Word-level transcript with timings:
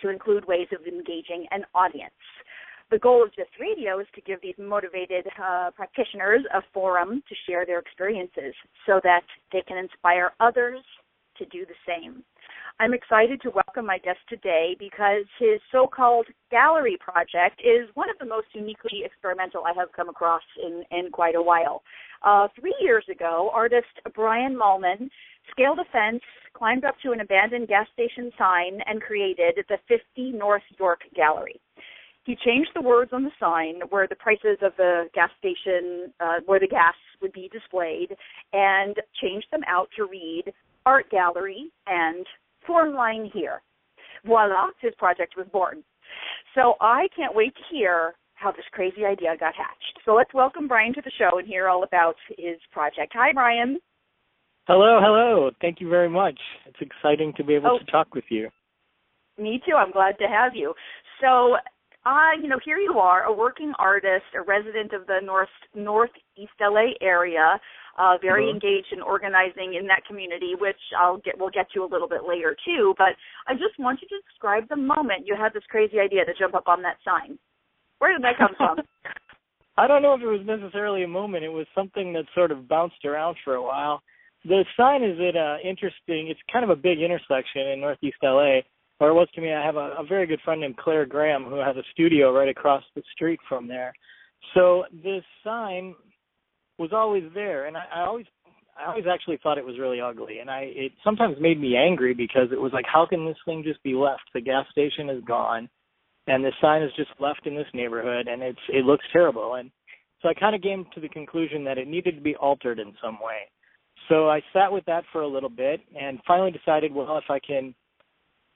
to 0.01 0.09
include 0.09 0.47
ways 0.47 0.69
of 0.73 0.87
engaging 0.87 1.47
an 1.51 1.65
audience. 1.75 2.15
The 2.91 2.99
goal 2.99 3.23
of 3.23 3.31
GYST 3.31 3.61
Radio 3.61 4.01
is 4.01 4.07
to 4.15 4.21
give 4.21 4.41
these 4.43 4.55
motivated 4.59 5.27
uh, 5.43 5.71
practitioners 5.75 6.43
a 6.53 6.63
forum 6.75 7.23
to 7.29 7.35
share 7.47 7.65
their 7.65 7.79
experiences 7.79 8.55
so 8.87 9.01
that 9.05 9.23
they 9.53 9.63
can 9.67 9.79
inspire 9.79 10.33
others 10.41 10.81
to 11.39 11.47
do 11.47 11.65
the 11.65 11.75
same. 11.87 12.23
I'm 12.81 12.95
excited 12.95 13.41
to 13.43 13.51
welcome 13.51 13.87
my 13.87 13.99
guest 13.99 14.19
today 14.29 14.75
because 14.79 15.25
his 15.39 15.61
so 15.71 15.87
called 15.87 16.27
gallery 16.51 16.97
project 17.01 17.61
is 17.61 17.89
one 17.95 18.11
of 18.11 18.19
the 18.19 18.27
most 18.27 18.47
uniquely 18.55 19.03
experimental 19.05 19.63
I 19.65 19.73
have 19.79 19.93
come 19.95 20.09
across 20.09 20.43
in, 20.61 20.83
in 20.91 21.11
quite 21.11 21.35
a 21.35 21.43
while. 21.43 21.83
Uh, 22.23 22.49
three 22.59 22.75
years 22.81 23.05
ago, 23.11 23.51
artist 23.53 23.87
Brian 24.15 24.57
Malman 24.57 25.09
scaled 25.51 25.79
a 25.79 25.85
fence, 25.93 26.23
climbed 26.55 26.85
up 26.85 26.95
to 27.03 27.13
an 27.13 27.21
abandoned 27.21 27.69
gas 27.69 27.87
station 27.93 28.31
sign, 28.39 28.81
and 28.87 29.01
created 29.01 29.57
the 29.69 29.79
50 29.89 30.33
North 30.33 30.63
York 30.79 31.01
Gallery. 31.15 31.61
He 32.25 32.37
changed 32.45 32.71
the 32.75 32.83
words 32.83 33.13
on 33.13 33.25
the 33.25 33.33
sign 33.41 33.81
where 33.91 34.07
the 34.07 34.15
prices 34.15 34.59
of 34.63 34.73
the 34.77 35.09
gas 35.13 35.31
station, 35.39 36.13
uh, 36.21 36.41
where 36.47 36.61
the 36.61 36.69
gas 36.69 36.95
would 37.21 37.33
be 37.33 37.49
displayed, 37.53 38.17
and 38.53 38.97
changed 39.21 39.49
them 39.51 39.63
out 39.67 39.89
to 39.97 40.07
read 40.07 40.53
Art 40.87 41.11
Gallery 41.11 41.71
and 41.87 42.25
form 42.67 42.95
line 42.95 43.31
here. 43.33 43.63
Voila, 44.25 44.69
his 44.81 44.95
project 44.97 45.35
was 45.37 45.47
born. 45.53 45.83
So 46.55 46.75
I 46.81 47.09
can't 47.17 47.35
wait 47.35 47.55
to 47.55 47.75
hear 47.75 48.15
how 48.35 48.51
this 48.53 48.65
crazy 48.73 49.05
idea 49.05 49.37
got 49.39 49.55
hatched. 49.55 49.99
So 50.05 50.15
let's 50.15 50.35
welcome 50.35 50.69
Brian 50.69 50.93
to 50.95 51.03
the 51.03 51.13
show 51.19 51.39
and 51.39 51.47
hear 51.47 51.69
all 51.69 51.85
about 51.85 52.17
his 52.29 52.59
project. 52.73 53.13
Hi, 53.15 53.33
Brian. 53.33 53.79
Hello, 54.67 55.01
hello. 55.03 55.51
Thank 55.61 55.81
you 55.81 55.89
very 55.89 56.09
much. 56.09 56.39
It's 56.67 56.81
exciting 56.81 57.33
to 57.37 57.45
be 57.45 57.55
able 57.55 57.73
oh, 57.73 57.79
to 57.79 57.91
talk 57.91 58.15
with 58.15 58.25
you. 58.31 58.49
Me 59.39 59.61
too. 59.67 59.75
I'm 59.75 59.91
glad 59.91 60.19
to 60.19 60.27
have 60.27 60.53
you. 60.55 60.75
So, 61.21 61.57
uh, 62.05 62.33
you 62.41 62.49
know, 62.49 62.59
here 62.65 62.79
you 62.79 62.99
are, 62.99 63.25
a 63.25 63.33
working 63.33 63.73
artist, 63.79 64.25
a 64.35 64.43
resident 64.43 64.93
of 64.93 65.07
the 65.07 65.21
North 65.23 65.49
Northeast 65.75 66.53
LA 66.61 66.93
area 67.01 67.61
uh, 67.99 68.17
very 68.21 68.45
mm-hmm. 68.45 68.57
engaged 68.57 68.93
in 68.93 69.03
organizing 69.03 69.75
in 69.79 69.87
that 69.87 70.05
community, 70.07 70.55
which 70.59 70.81
I'll 70.99 71.19
get 71.19 71.39
we'll 71.39 71.51
get 71.51 71.71
to 71.73 71.85
a 71.85 71.89
little 71.91 72.09
bit 72.09 72.23
later 72.27 72.57
too. 72.65 72.95
But 72.97 73.15
I 73.47 73.55
just 73.55 73.79
want 73.79 74.01
you 74.01 74.09
to 74.09 74.23
describe 74.29 74.69
the 74.69 74.77
moment 74.77 75.27
you 75.27 75.37
had 75.37 75.53
this 75.53 75.65
crazy 75.69 75.99
idea 75.99 76.25
to 76.25 76.33
jump 76.39 76.55
up 76.55 76.69
on 76.69 76.83
that 76.83 76.97
sign. 77.05 77.39
Where 77.99 78.13
did 78.13 78.23
that 78.23 78.39
come 78.39 78.55
from? 78.57 78.79
I 79.77 79.87
don't 79.87 80.03
know 80.03 80.15
if 80.15 80.21
it 80.21 80.27
was 80.27 80.45
necessarily 80.45 81.03
a 81.03 81.09
moment. 81.09 81.45
It 81.45 81.49
was 81.53 81.67
something 81.75 82.13
that 82.13 82.25
sort 82.35 82.51
of 82.51 82.69
bounced 82.69 83.05
around 83.05 83.37
for 83.43 83.55
a 83.55 83.63
while. 83.63 84.03
The 84.45 84.65
sign 84.77 85.03
is 85.03 85.19
at 85.21 85.37
a 85.37 85.59
interesting. 85.65 86.29
It's 86.29 86.41
kind 86.53 86.65
of 86.65 86.71
a 86.71 86.77
big 86.77 87.01
intersection 87.01 87.69
in 87.69 87.81
Northeast 87.81 88.17
LA, 88.23 88.61
or 89.03 89.09
it 89.09 89.15
was 89.15 89.27
to 89.35 89.41
me. 89.41 89.53
I 89.53 89.67
have 89.67 89.75
a, 89.75 89.97
a 89.99 90.05
very 90.09 90.29
good 90.29 90.39
friend 90.45 90.61
named 90.61 90.77
Claire 90.77 91.07
Graham 91.07 91.43
who 91.43 91.57
has 91.57 91.77
a 91.77 91.83
studio 91.93 92.33
right 92.33 92.49
across 92.49 92.85
the 92.95 93.03
street 93.13 93.41
from 93.49 93.67
there. 93.67 93.93
So 94.55 94.85
this 95.03 95.25
sign 95.43 95.97
was 96.79 96.91
always 96.93 97.25
there, 97.35 97.67
and 97.67 97.77
I, 97.77 97.83
I 97.97 98.07
always 98.07 98.27
I 98.79 98.89
always 98.89 99.05
actually 99.13 99.41
thought 99.43 99.59
it 99.59 99.67
was 99.67 99.81
really 99.81 100.01
ugly, 100.01 100.39
and 100.39 100.49
I 100.49 100.71
it 100.71 100.93
sometimes 101.03 101.37
made 101.41 101.61
me 101.61 101.77
angry 101.77 102.15
because 102.15 102.53
it 102.53 102.61
was 102.61 102.73
like, 102.73 102.85
how 102.87 103.05
can 103.05 103.27
this 103.27 103.37
thing 103.45 103.65
just 103.65 103.83
be 103.83 103.95
left? 103.95 104.23
The 104.35 104.41
gas 104.41 104.67
station 104.71 105.11
is 105.11 105.25
gone, 105.25 105.69
and 106.29 106.45
the 106.45 106.53
sign 106.61 106.83
is 106.83 106.93
just 106.97 107.11
left 107.19 107.45
in 107.45 107.57
this 107.57 107.67
neighborhood, 107.75 108.29
and 108.29 108.41
it's 108.41 108.67
it 108.69 108.85
looks 108.85 109.05
terrible. 109.13 109.55
And 109.55 109.73
so 110.23 110.29
I 110.29 110.35
kind 110.35 110.55
of 110.55 110.63
came 110.63 110.87
to 110.95 111.01
the 111.01 111.09
conclusion 111.09 111.65
that 111.65 111.77
it 111.77 111.89
needed 111.89 112.15
to 112.15 112.23
be 112.23 112.37
altered 112.37 112.79
in 112.79 112.95
some 113.03 113.15
way. 113.15 113.51
So 114.09 114.31
I 114.31 114.43
sat 114.53 114.71
with 114.71 114.85
that 114.85 115.03
for 115.11 115.23
a 115.23 115.29
little 115.29 115.51
bit, 115.51 115.81
and 116.01 116.21
finally 116.25 116.53
decided, 116.53 116.95
well, 116.95 117.19
if 117.19 117.29
I 117.29 117.41
can 117.41 117.75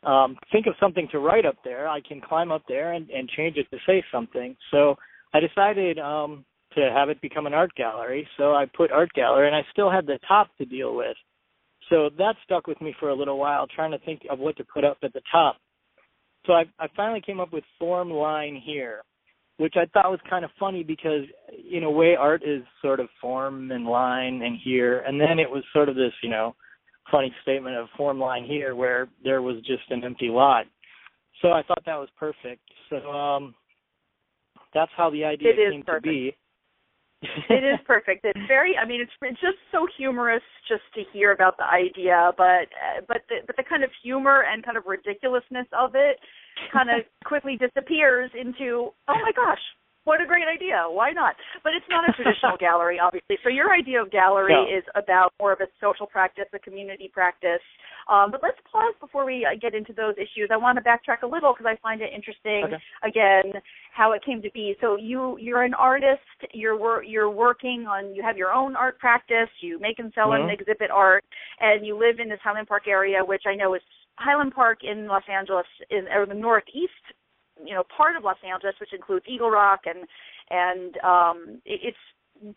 um, 0.07 0.37
think 0.53 0.67
of 0.67 0.75
something 0.79 1.09
to 1.11 1.19
write 1.19 1.45
up 1.45 1.57
there, 1.65 1.89
I 1.89 2.01
can 2.01 2.21
climb 2.21 2.53
up 2.53 2.63
there 2.69 2.93
and, 2.93 3.11
and 3.11 3.29
change 3.29 3.57
it 3.57 3.67
to 3.71 3.79
say 3.87 4.05
something. 4.13 4.57
So 4.71 4.95
I 5.35 5.41
decided 5.41 5.99
um, 5.99 6.45
to 6.77 6.91
have 6.95 7.09
it 7.09 7.21
become 7.21 7.47
an 7.47 7.55
art 7.55 7.75
gallery. 7.77 8.27
So 8.39 8.55
I 8.55 8.67
put 8.77 8.93
art 8.93 9.13
gallery, 9.15 9.49
and 9.49 9.57
I 9.57 9.63
still 9.73 9.91
had 9.91 10.07
the 10.07 10.19
top 10.27 10.49
to 10.59 10.65
deal 10.65 10.95
with. 10.95 11.17
So 11.91 12.11
that 12.19 12.37
stuck 12.45 12.67
with 12.67 12.81
me 12.81 12.95
for 12.99 13.11
a 13.11 13.15
little 13.15 13.39
while, 13.39 13.67
trying 13.67 13.91
to 13.93 13.99
think 13.99 14.23
of 14.31 14.39
what 14.39 14.57
to 14.57 14.65
put 14.73 14.85
up 14.85 14.99
at 15.03 15.13
the 15.13 15.23
top. 15.31 15.57
So 16.47 16.53
I, 16.53 16.65
I 16.79 16.87
finally 16.97 17.21
came 17.21 17.41
up 17.41 17.53
with 17.53 17.65
form 17.79 18.11
line 18.11 18.61
here, 18.65 19.03
which 19.57 19.75
I 19.77 19.87
thought 19.87 20.11
was 20.11 20.21
kind 20.31 20.45
of 20.45 20.51
funny 20.59 20.85
because 20.85 21.23
in 21.71 21.83
a 21.83 21.91
way 21.91 22.15
art 22.15 22.43
is 22.45 22.63
sort 22.81 23.01
of 23.01 23.09
form 23.21 23.71
and 23.73 23.87
line 23.87 24.43
and 24.43 24.57
here, 24.63 25.01
and 25.01 25.21
then 25.21 25.39
it 25.41 25.51
was 25.51 25.65
sort 25.73 25.89
of 25.89 25.97
this, 25.97 26.13
you 26.23 26.31
know, 26.31 26.55
funny 27.11 27.35
statement 27.43 27.77
of 27.77 27.89
form 27.97 28.19
line 28.19 28.45
here 28.45 28.75
where 28.75 29.09
there 29.23 29.43
was 29.43 29.57
just 29.59 29.91
an 29.91 30.05
empty 30.05 30.29
lot. 30.29 30.67
So 31.43 31.49
I 31.49 31.63
thought 31.63 31.83
that 31.87 31.97
was 31.97 32.09
perfect. 32.19 32.63
So 32.91 32.97
um 33.11 33.55
that's 34.75 34.91
how 34.97 35.11
the 35.11 35.25
idea 35.25 35.53
came 35.71 35.83
perfect. 35.83 36.05
to 36.05 36.11
be 36.11 36.37
it 37.49 37.65
is 37.65 37.81
perfect. 37.87 38.25
It's 38.25 38.39
very. 38.47 38.77
I 38.77 38.87
mean, 38.87 39.01
it's 39.01 39.11
it's 39.23 39.41
just 39.41 39.57
so 39.73 39.87
humorous 39.97 40.43
just 40.69 40.83
to 40.95 41.03
hear 41.13 41.33
about 41.33 41.57
the 41.57 41.65
idea, 41.65 42.31
but 42.37 42.69
but 43.09 43.23
the 43.29 43.37
but 43.47 43.57
the 43.57 43.65
kind 43.65 43.83
of 43.83 43.91
humor 44.03 44.45
and 44.51 44.63
kind 44.63 44.77
of 44.77 44.85
ridiculousness 44.87 45.67
of 45.73 45.93
it 45.95 46.19
kind 46.73 46.91
of 46.91 47.07
quickly 47.25 47.57
disappears 47.57 48.31
into 48.39 48.93
oh 49.09 49.19
my 49.23 49.33
gosh, 49.35 49.61
what 50.07 50.23
a 50.23 50.27
great 50.27 50.47
idea. 50.47 50.87
Why 50.87 51.11
not? 51.11 51.35
But 51.67 51.75
it's 51.75 51.87
not 51.91 52.09
a 52.09 52.13
traditional 52.17 52.57
gallery, 52.57 52.99
obviously. 53.03 53.37
So 53.43 53.51
your 53.51 53.75
idea 53.75 54.01
of 54.01 54.11
gallery 54.11 54.55
no. 54.55 54.63
is 54.63 54.85
about 54.95 55.35
more 55.39 55.53
of 55.53 55.61
a 55.61 55.67
social 55.83 56.07
practice, 56.07 56.47
a 56.55 56.59
community 56.59 57.11
practice. 57.13 57.61
Um, 58.07 58.31
but 58.31 58.41
let's 58.41 58.59
pause 58.71 58.95
before 59.01 59.27
we 59.27 59.45
uh, 59.45 59.59
get 59.61 59.75
into 59.75 59.93
those 59.93 60.15
issues. 60.15 60.49
I 60.53 60.57
want 60.57 60.79
to 60.79 60.85
backtrack 60.85 61.23
a 61.23 61.27
little 61.27 61.53
because 61.53 61.67
I 61.67 61.75
find 61.83 62.01
it 62.01 62.11
interesting. 62.15 62.71
Okay. 62.71 62.79
Again, 63.03 63.61
how 63.93 64.13
it 64.13 64.25
came 64.25 64.41
to 64.43 64.51
be. 64.55 64.77
So 64.81 64.97
you 64.97 65.37
you're 65.41 65.65
an 65.65 65.75
artist. 65.75 66.23
You're 66.55 66.79
wor- 66.79 67.03
you're 67.03 67.31
working 67.31 67.87
on. 67.91 68.15
You 68.15 68.23
have 68.23 68.37
your 68.37 68.53
own 68.53 68.77
art 68.77 69.01
practice. 69.01 69.51
You 69.61 69.81
make 69.81 69.99
and 69.99 70.13
sell 70.15 70.29
mm-hmm. 70.29 70.49
and 70.49 70.53
exhibit 70.53 70.91
art, 70.93 71.25
and 71.59 71.85
you 71.85 71.99
live 71.99 72.21
in 72.23 72.29
this 72.29 72.39
Highland 72.45 72.69
Park 72.69 72.87
area, 72.87 73.25
which 73.25 73.43
I 73.45 73.57
know 73.57 73.75
is 73.75 73.83
Highland 74.19 74.55
Park 74.55 74.79
in 74.83 75.09
Los 75.09 75.25
Angeles, 75.29 75.67
in 75.91 76.07
or 76.15 76.27
the 76.27 76.35
northeast 76.35 76.93
you 77.65 77.75
know 77.75 77.85
part 77.85 78.17
of 78.17 78.25
Los 78.25 78.37
Angeles, 78.45 78.75
which 78.81 78.93
includes 78.93 79.27
Eagle 79.29 79.51
Rock 79.51 79.81
and 79.87 80.07
and 80.51 80.97
um, 80.99 81.61
it, 81.65 81.81
it's 81.83 81.97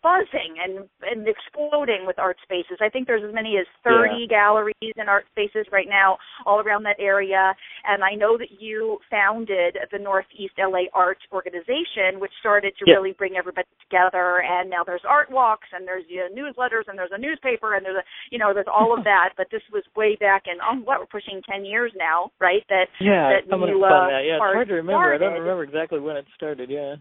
buzzing 0.02 0.60
and 0.60 0.88
and 1.02 1.26
exploding 1.26 2.06
with 2.06 2.18
art 2.18 2.36
spaces. 2.42 2.78
I 2.80 2.88
think 2.88 3.06
there's 3.06 3.24
as 3.26 3.34
many 3.34 3.56
as 3.58 3.66
30 3.84 4.26
yeah. 4.26 4.26
galleries 4.28 4.96
and 4.96 5.08
art 5.08 5.24
spaces 5.32 5.66
right 5.72 5.88
now 5.88 6.18
all 6.46 6.60
around 6.60 6.84
that 6.84 6.96
area. 6.98 7.54
And 7.86 8.04
I 8.04 8.14
know 8.14 8.36
that 8.38 8.60
you 8.60 8.98
founded 9.10 9.76
the 9.90 9.98
Northeast 9.98 10.54
LA 10.58 10.90
Art 10.94 11.18
Organization, 11.32 12.20
which 12.20 12.32
started 12.40 12.74
to 12.78 12.84
yeah. 12.86 12.94
really 12.94 13.12
bring 13.12 13.36
everybody 13.36 13.68
together. 13.82 14.42
And 14.44 14.70
now 14.70 14.84
there's 14.84 15.04
art 15.08 15.30
walks 15.30 15.68
and 15.72 15.86
there's 15.86 16.04
you 16.08 16.22
know, 16.22 16.30
newsletters 16.30 16.88
and 16.88 16.98
there's 16.98 17.12
a 17.12 17.20
newspaper 17.20 17.74
and 17.74 17.84
there's 17.84 17.98
a 17.98 18.06
you 18.30 18.38
know 18.38 18.52
there's 18.54 18.70
all 18.70 18.96
of 18.96 19.04
that. 19.10 19.34
But 19.36 19.48
this 19.50 19.62
was 19.72 19.84
way 19.96 20.16
back 20.20 20.44
in 20.46 20.58
oh 20.60 20.80
what 20.84 21.00
we're 21.00 21.06
pushing 21.06 21.42
10 21.50 21.64
years 21.64 21.92
now, 21.96 22.30
right? 22.40 22.62
That 22.68 22.86
yeah, 23.00 23.40
that 23.40 23.48
you, 23.48 23.84
uh, 23.84 23.88
that. 23.88 24.22
Yeah, 24.24 24.36
it's 24.36 24.42
hard 24.42 24.68
to 24.68 24.74
remember. 24.74 25.16
Started. 25.16 25.22
I 25.22 25.30
don't 25.30 25.40
remember 25.40 25.64
exactly 25.64 26.00
when 26.00 26.16
it 26.16 26.26
started. 26.36 26.70
Yeah. 26.70 26.96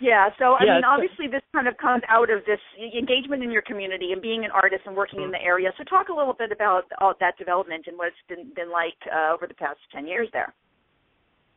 Yeah, 0.00 0.28
so 0.38 0.56
I 0.58 0.64
yeah, 0.64 0.74
mean, 0.74 0.84
obviously, 0.84 1.28
this 1.28 1.42
kind 1.52 1.68
of 1.68 1.76
comes 1.78 2.02
out 2.08 2.30
of 2.30 2.44
this 2.46 2.60
engagement 2.80 3.42
in 3.42 3.50
your 3.50 3.62
community 3.62 4.12
and 4.12 4.20
being 4.20 4.44
an 4.44 4.50
artist 4.50 4.82
and 4.86 4.96
working 4.96 5.20
mm-hmm. 5.20 5.26
in 5.26 5.30
the 5.32 5.42
area. 5.42 5.72
So, 5.78 5.84
talk 5.84 6.08
a 6.08 6.14
little 6.14 6.34
bit 6.34 6.50
about 6.52 6.84
all 7.00 7.14
that 7.20 7.38
development 7.38 7.86
and 7.86 7.96
what 7.96 8.08
it's 8.08 8.16
been 8.28 8.52
been 8.54 8.72
like 8.72 8.98
uh, 9.06 9.32
over 9.32 9.46
the 9.46 9.54
past 9.54 9.78
ten 9.92 10.06
years 10.06 10.28
there. 10.32 10.52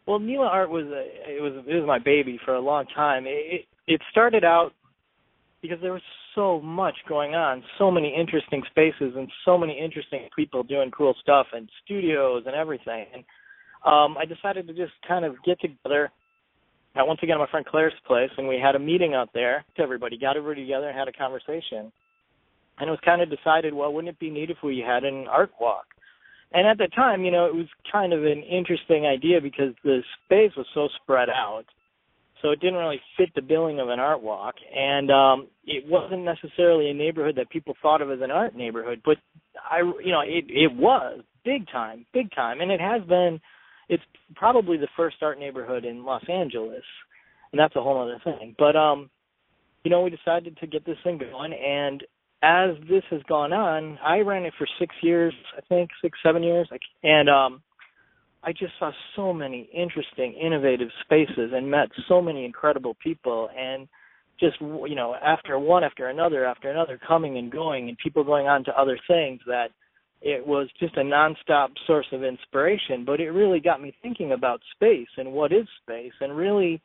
Well, 0.06 0.19
NELA 0.19 0.48
Art 0.48 0.69
was 0.69 0.86
a, 0.86 1.04
it 1.30 1.42
was 1.42 1.63
it 1.68 1.74
was 1.74 1.86
my 1.86 2.00
baby 2.00 2.39
for 2.45 2.56
a 2.56 2.62
long 2.62 2.86
time. 2.95 3.25
It 3.28 3.66
it 3.88 4.01
started 4.12 4.44
out 4.44 4.72
because 5.62 5.80
there 5.81 5.94
was 5.94 6.01
so 6.36 6.62
much 6.62 6.95
going 7.10 7.33
on, 7.33 7.63
so 7.80 7.90
many 7.90 8.16
interesting 8.18 8.62
spaces, 8.69 9.13
and 9.18 9.30
so 9.44 9.57
many 9.57 9.78
interesting 9.78 10.30
people 10.36 10.63
doing 10.63 10.92
cool 10.92 11.16
stuff, 11.22 11.48
and 11.54 11.68
studios 11.83 12.44
and 12.45 12.56
everything. 12.56 13.06
And 13.13 13.24
um, 13.86 14.18
I 14.18 14.25
decided 14.25 14.68
to 14.68 14.74
just 14.74 14.94
kind 15.07 15.25
of 15.25 15.36
get 15.44 15.60
together 15.60 16.12
at 16.97 17.07
once 17.07 17.19
again 17.21 17.38
my 17.38 17.47
friend 17.49 17.65
Claire's 17.65 17.94
place, 18.05 18.29
and 18.38 18.47
we 18.47 18.59
had 18.61 18.75
a 18.75 18.79
meeting 18.79 19.13
out 19.13 19.29
there. 19.33 19.63
Everybody 19.77 20.17
got 20.17 20.38
everybody 20.38 20.63
together 20.63 20.89
and 20.89 20.97
had 20.97 21.07
a 21.07 21.11
conversation, 21.11 21.91
and 22.79 22.88
it 22.88 22.91
was 22.91 22.99
kind 23.03 23.21
of 23.21 23.29
decided, 23.29 23.73
well, 23.73 23.94
wouldn't 23.94 24.13
it 24.13 24.19
be 24.19 24.29
neat 24.29 24.49
if 24.49 24.57
we 24.63 24.83
had 24.85 25.03
an 25.03 25.25
art 25.29 25.51
walk? 25.59 25.85
And 26.53 26.65
at 26.65 26.77
the 26.77 26.88
time, 26.95 27.23
you 27.23 27.31
know, 27.31 27.45
it 27.45 27.53
was 27.53 27.67
kind 27.91 28.13
of 28.13 28.23
an 28.23 28.41
interesting 28.44 29.05
idea 29.05 29.41
because 29.41 29.73
the 29.83 30.01
space 30.25 30.51
was 30.55 30.65
so 30.73 30.88
spread 31.01 31.29
out, 31.29 31.65
so 32.41 32.51
it 32.51 32.59
didn't 32.61 32.79
really 32.79 33.01
fit 33.17 33.29
the 33.35 33.41
billing 33.41 33.79
of 33.79 33.89
an 33.89 33.99
art 33.99 34.21
walk, 34.21 34.55
and 34.73 35.11
um, 35.11 35.47
it 35.65 35.83
wasn't 35.88 36.23
necessarily 36.23 36.89
a 36.89 36.94
neighborhood 36.94 37.35
that 37.35 37.49
people 37.49 37.75
thought 37.81 38.01
of 38.01 38.11
as 38.11 38.19
an 38.21 38.31
art 38.31 38.55
neighborhood, 38.55 39.01
but 39.03 39.17
I, 39.69 39.79
you 39.79 40.11
know, 40.11 40.21
it 40.21 40.45
it 40.47 40.73
was 40.73 41.21
big 41.44 41.67
time, 41.71 42.05
big 42.13 42.33
time, 42.33 42.61
and 42.61 42.71
it 42.71 42.79
has 42.79 43.01
been 43.03 43.39
it's 43.89 44.04
probably 44.36 44.78
the 44.78 44.88
first 44.95 45.18
art 45.22 45.39
neighborhood 45.39 45.86
in 45.86 46.04
Los 46.04 46.24
Angeles, 46.30 46.84
and 47.51 47.60
that's 47.60 47.75
a 47.75 47.81
whole 47.81 48.01
other 48.01 48.19
thing. 48.24 48.56
But 48.57 48.75
um, 48.75 49.10
you 49.84 49.92
know, 49.92 50.01
we 50.01 50.10
decided 50.10 50.57
to 50.57 50.68
get 50.68 50.86
this 50.86 50.98
thing 51.04 51.18
going, 51.18 51.54
and 51.54 52.04
as 52.44 52.72
this 52.88 53.04
has 53.10 53.22
gone 53.24 53.54
on, 53.54 53.98
I 54.04 54.19
ran 54.19 54.44
it 54.44 54.54
for 54.57 54.68
six 54.80 54.94
years, 55.01 55.34
I 55.57 55.62
think 55.62 55.89
six, 56.01 56.19
seven 56.22 56.44
years, 56.44 56.69
and 57.04 57.30
um, 57.30 57.62
I 58.44 58.51
just 58.51 58.74
saw 58.78 58.92
so 59.16 59.34
many 59.34 59.69
interesting, 59.74 60.33
innovative 60.33 60.90
spaces, 61.04 61.51
and 61.54 61.69
met 61.69 61.90
so 62.07 62.22
many 62.22 62.45
incredible 62.45 62.95
people, 63.01 63.50
and 63.57 63.88
just 64.40 64.60
you 64.62 64.95
know, 64.95 65.16
after 65.16 65.57
one 65.57 65.83
after 65.83 66.10
another 66.10 66.45
after 66.45 66.69
another, 66.69 67.00
coming 67.07 67.38
and 67.38 67.51
going, 67.51 67.90
and 67.90 67.98
people 67.98 68.24
going 68.24 68.48
on 68.48 68.63
to 68.66 68.80
other 68.80 69.00
things 69.07 69.40
that 69.48 69.69
it 70.22 70.46
was 70.46 70.68
just 70.80 70.98
a 70.98 71.02
nonstop 71.02 71.69
source 71.86 72.08
of 72.12 72.24
inspiration, 72.24 73.06
but 73.06 73.19
it 73.19 73.30
really 73.30 73.60
got 73.60 73.81
me 73.81 73.96
thinking 74.02 74.31
about 74.31 74.62
space 74.75 75.08
and 75.18 75.31
what 75.31 75.52
is 75.52 75.68
space 75.84 76.14
and 76.22 76.36
really 76.36 76.81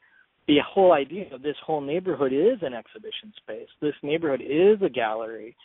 the 0.49 0.59
whole 0.67 0.93
idea 0.93 1.33
of 1.33 1.43
this 1.43 1.57
whole 1.65 1.81
neighborhood 1.81 2.33
is 2.33 2.59
an 2.63 2.75
exhibition 2.75 3.33
space. 3.37 3.69
This 3.81 3.95
neighborhood 4.03 4.43
is 4.43 4.83
a 4.83 4.91
gallery 4.91 5.57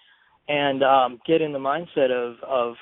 and 0.47 0.81
um 0.83 1.19
get 1.27 1.41
in 1.41 1.51
the 1.51 1.59
mindset 1.59 2.11
of 2.11 2.35
of 2.47 2.75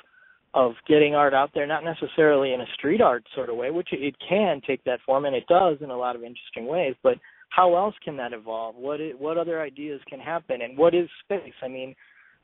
of 0.54 0.72
getting 0.88 1.14
art 1.14 1.34
out 1.34 1.50
there, 1.52 1.66
not 1.66 1.84
necessarily 1.84 2.54
in 2.54 2.62
a 2.62 2.66
street 2.74 3.02
art 3.02 3.24
sort 3.34 3.50
of 3.50 3.56
way, 3.56 3.70
which 3.70 3.88
it 3.92 4.14
can 4.26 4.60
take 4.66 4.82
that 4.84 5.00
form 5.04 5.26
and 5.26 5.36
it 5.36 5.46
does 5.48 5.76
in 5.82 5.90
a 5.90 5.96
lot 5.96 6.16
of 6.16 6.22
interesting 6.22 6.66
ways, 6.66 6.94
but 7.02 7.18
how 7.50 7.76
else 7.76 7.94
can 8.04 8.16
that 8.16 8.32
evolve? 8.32 8.74
What 8.76 9.00
it, 9.00 9.18
what 9.18 9.36
other 9.36 9.60
ideas 9.60 10.00
can 10.08 10.18
happen 10.18 10.62
and 10.62 10.76
what 10.76 10.94
is 10.94 11.08
space? 11.24 11.52
I 11.62 11.68
mean, 11.68 11.94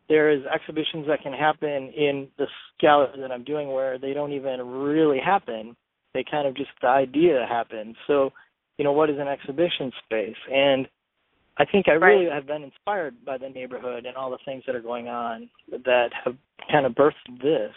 there 0.08 0.30
is 0.30 0.42
exhibitions 0.52 1.06
that 1.08 1.22
can 1.22 1.32
happen 1.32 1.92
in 1.96 2.28
the 2.38 2.46
gallery 2.80 3.20
that 3.20 3.30
I'm 3.30 3.44
doing 3.44 3.72
where 3.72 3.98
they 3.98 4.12
don't 4.12 4.32
even 4.32 4.60
really 4.60 5.18
happen. 5.18 5.76
They 6.14 6.24
kind 6.28 6.46
of 6.46 6.54
just 6.54 6.70
the 6.80 6.88
idea 6.88 7.46
happens. 7.48 7.96
So, 8.06 8.30
you 8.78 8.84
know, 8.84 8.92
what 8.92 9.10
is 9.10 9.16
an 9.18 9.28
exhibition 9.28 9.92
space? 10.04 10.36
And 10.52 10.86
I 11.58 11.64
think 11.64 11.86
I 11.88 11.92
really 11.92 12.26
right. 12.26 12.34
have 12.34 12.46
been 12.46 12.62
inspired 12.62 13.24
by 13.24 13.38
the 13.38 13.48
neighborhood 13.48 14.06
and 14.06 14.16
all 14.16 14.30
the 14.30 14.38
things 14.44 14.64
that 14.66 14.74
are 14.74 14.80
going 14.80 15.08
on 15.08 15.48
that 15.70 16.10
have 16.24 16.36
kind 16.70 16.86
of 16.86 16.92
birthed 16.92 17.40
this. 17.42 17.74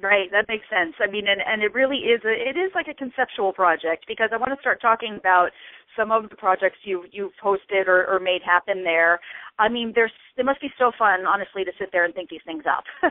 Right, 0.00 0.30
that 0.30 0.46
makes 0.46 0.64
sense. 0.70 0.94
I 1.02 1.10
mean, 1.10 1.26
and 1.26 1.40
and 1.44 1.60
it 1.60 1.74
really 1.74 2.06
is 2.06 2.22
a 2.24 2.30
it 2.30 2.56
is 2.56 2.70
like 2.74 2.86
a 2.86 2.94
conceptual 2.94 3.52
project 3.52 4.04
because 4.06 4.30
I 4.32 4.36
want 4.36 4.54
to 4.54 4.60
start 4.60 4.80
talking 4.80 5.16
about 5.18 5.50
some 5.96 6.12
of 6.12 6.30
the 6.30 6.36
projects 6.36 6.78
you 6.84 7.04
you've 7.10 7.34
hosted 7.42 7.88
or, 7.88 8.06
or 8.06 8.20
made 8.20 8.40
happen 8.46 8.84
there. 8.84 9.18
I 9.58 9.68
mean, 9.68 9.90
there's 9.96 10.12
it 10.36 10.44
must 10.44 10.60
be 10.60 10.70
so 10.78 10.92
fun, 10.96 11.26
honestly, 11.26 11.64
to 11.64 11.72
sit 11.80 11.88
there 11.90 12.04
and 12.04 12.14
think 12.14 12.30
these 12.30 12.46
things 12.46 12.62
up 12.70 12.84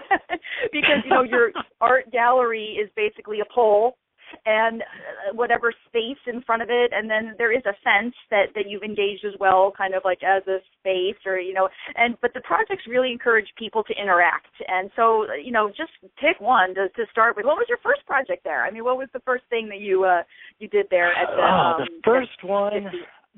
because 0.72 1.04
you 1.04 1.10
know 1.10 1.24
your 1.24 1.52
art 1.82 2.10
gallery 2.10 2.80
is 2.82 2.90
basically 2.96 3.42
a 3.42 3.54
pole 3.54 3.98
and 4.46 4.82
uh, 4.82 5.34
whatever 5.34 5.74
space 5.88 6.20
in 6.28 6.42
front 6.42 6.62
of 6.62 6.70
it. 6.70 6.92
And 6.94 7.10
then 7.10 7.36
there 7.38 7.52
is 7.52 7.64
a 7.66 7.76
sense 7.84 8.16
that 8.30 8.54
that 8.56 8.68
you've 8.68 8.84
engaged 8.84 9.26
as 9.26 9.34
well 9.40 9.74
kind 9.76 9.94
of 9.94 10.04
like 10.06 10.24
as 10.24 10.44
a 10.48 10.60
space 10.80 11.20
or 11.26 11.40
you 11.40 11.54
know 11.54 11.70
and 11.96 12.16
but 12.22 12.34
the 12.34 12.42
projects 12.42 12.84
really 12.88 13.12
encourage 13.12 13.48
people 13.58 13.84
to 13.84 13.94
interact. 14.02 14.54
And 14.68 14.90
so 14.96 15.26
you 15.34 15.52
know 15.52 15.70
just 15.70 15.92
pick 16.20 16.40
one 16.40 16.76
to 16.76 16.90
to 16.90 17.06
start 17.12 17.36
with. 17.36 17.46
What 17.46 17.58
was 17.58 17.68
your 17.70 17.80
first 17.84 18.06
project 18.06 18.44
there? 18.44 18.64
I 18.64 18.72
mean 18.72 18.84
what 18.84 18.98
was 18.98 19.10
the 19.14 19.22
first 19.26 19.44
thing 19.50 19.70
that 19.70 19.80
you 19.80 20.04
uh 20.04 20.24
you 20.60 20.68
did 20.68 20.88
there 20.90 21.12
at 21.12 21.28
the 21.28 21.42
oh, 21.42 21.82
um, 21.82 21.88
the 21.88 22.02
first 22.04 22.44
one 22.44 22.88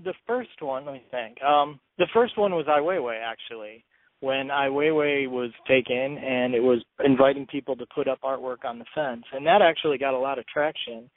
the 0.04 0.14
first 0.28 0.62
one 0.62 0.86
let 0.86 0.94
me 0.94 1.04
think. 1.12 1.42
Um 1.44 1.80
the 1.98 2.08
first 2.14 2.38
one 2.38 2.54
was 2.54 2.66
ai 2.68 2.80
weiwei 2.80 3.20
actually 3.22 3.84
when 4.22 4.52
Ai 4.52 4.68
Weiwei 4.68 5.30
was 5.30 5.52
taken 5.68 6.18
and 6.18 6.54
it 6.54 6.60
was 6.60 6.84
inviting 7.04 7.46
people 7.48 7.76
to 7.78 7.86
put 7.94 8.08
up 8.08 8.20
artwork 8.22 8.66
on 8.66 8.80
the 8.80 8.86
fence, 8.94 9.24
and 9.32 9.46
that 9.46 9.62
actually 9.62 9.98
got 9.98 10.14
a 10.14 10.20
lot 10.20 10.40
of 10.40 10.46
traction. 10.48 11.10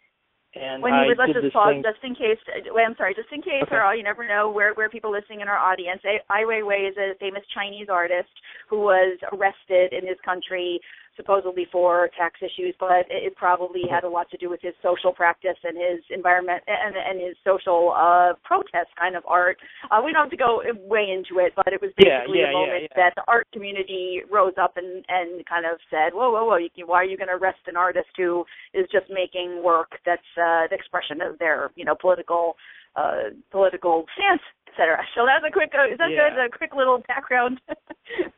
And 0.54 0.82
when 0.82 0.92
you 0.92 1.08
would, 1.08 1.16
let's 1.16 1.32
just 1.32 1.54
pause 1.54 1.72
thing. 1.72 1.82
just 1.82 2.04
in 2.04 2.14
case. 2.14 2.36
Uh, 2.44 2.76
wait, 2.76 2.84
I'm 2.84 2.94
sorry, 2.96 3.14
just 3.14 3.32
in 3.32 3.40
case, 3.40 3.64
Okay. 3.64 3.74
or 3.74 3.82
all, 3.82 3.96
you 3.96 4.02
never 4.04 4.28
know 4.28 4.50
where 4.50 4.74
where 4.74 4.90
people 4.90 5.10
listening 5.10 5.40
in 5.40 5.48
our 5.48 5.56
audience. 5.56 6.02
Ai 6.04 6.44
Weiwei 6.44 6.90
is 6.90 6.96
a 6.98 7.16
famous 7.18 7.42
Chinese 7.54 7.88
artist 7.88 8.28
who 8.68 8.80
was 8.80 9.16
arrested 9.32 9.94
in 9.94 10.06
his 10.06 10.18
country 10.24 10.78
supposedly 11.16 11.66
for 11.70 12.08
tax 12.16 12.40
issues, 12.40 12.74
but 12.78 13.06
it, 13.10 13.34
probably 13.36 13.82
had 13.90 14.04
a 14.04 14.08
lot 14.08 14.30
to 14.30 14.36
do 14.36 14.48
with 14.48 14.60
his 14.62 14.74
social 14.82 15.12
practice 15.12 15.56
and 15.64 15.76
his 15.76 16.04
environment 16.10 16.62
and 16.68 16.94
and 16.94 17.20
his 17.20 17.34
social 17.44 17.92
uh 17.96 18.34
protest 18.44 18.90
kind 18.98 19.16
of 19.16 19.22
art. 19.26 19.56
Uh, 19.90 20.00
we 20.04 20.12
don't 20.12 20.22
have 20.22 20.30
to 20.30 20.36
go 20.36 20.62
way 20.86 21.10
into 21.10 21.40
it, 21.44 21.52
but 21.56 21.66
it 21.72 21.80
was 21.80 21.90
Yeah, 21.98 22.20
basically 22.20 22.40
yeah, 22.40 22.50
a 22.50 22.52
moment 22.52 22.82
yeah, 22.82 22.88
yeah. 22.90 23.02
that 23.02 23.12
the 23.16 23.24
art 23.26 23.46
community 23.52 24.20
rose 24.30 24.54
up 24.60 24.76
and 24.76 25.04
and 25.08 25.44
kind 25.46 25.66
of 25.66 25.78
said, 25.90 26.12
"Whoa, 26.14 26.30
whoa, 26.30 26.44
whoa! 26.44 26.56
You, 26.56 26.68
can- 26.74 26.86
why 26.86 26.98
are 27.02 27.04
you 27.04 27.16
going 27.16 27.28
to 27.32 27.34
arrest 27.40 27.60
an 27.66 27.76
artist 27.76 28.08
who 28.16 28.44
is 28.74 28.86
just 28.92 29.06
making 29.10 29.62
work 29.64 29.90
that's 30.06 30.30
uh, 30.36 30.68
the 30.70 30.76
expression 30.76 31.20
of 31.20 31.38
their 31.38 31.70
you 31.74 31.84
know 31.84 31.96
political 31.98 32.54
uh 32.96 33.32
political 33.50 34.04
stance, 34.14 34.42
etc." 34.68 34.98
So 35.14 35.26
that's 35.26 35.44
a 35.46 35.52
quick. 35.52 35.72
Uh, 35.74 35.92
is 35.92 35.98
that 35.98 36.10
Yeah. 36.10 36.30
good? 36.30 36.46
A 36.46 36.48
quick 36.50 36.74
little 36.74 37.02
background. 37.08 37.60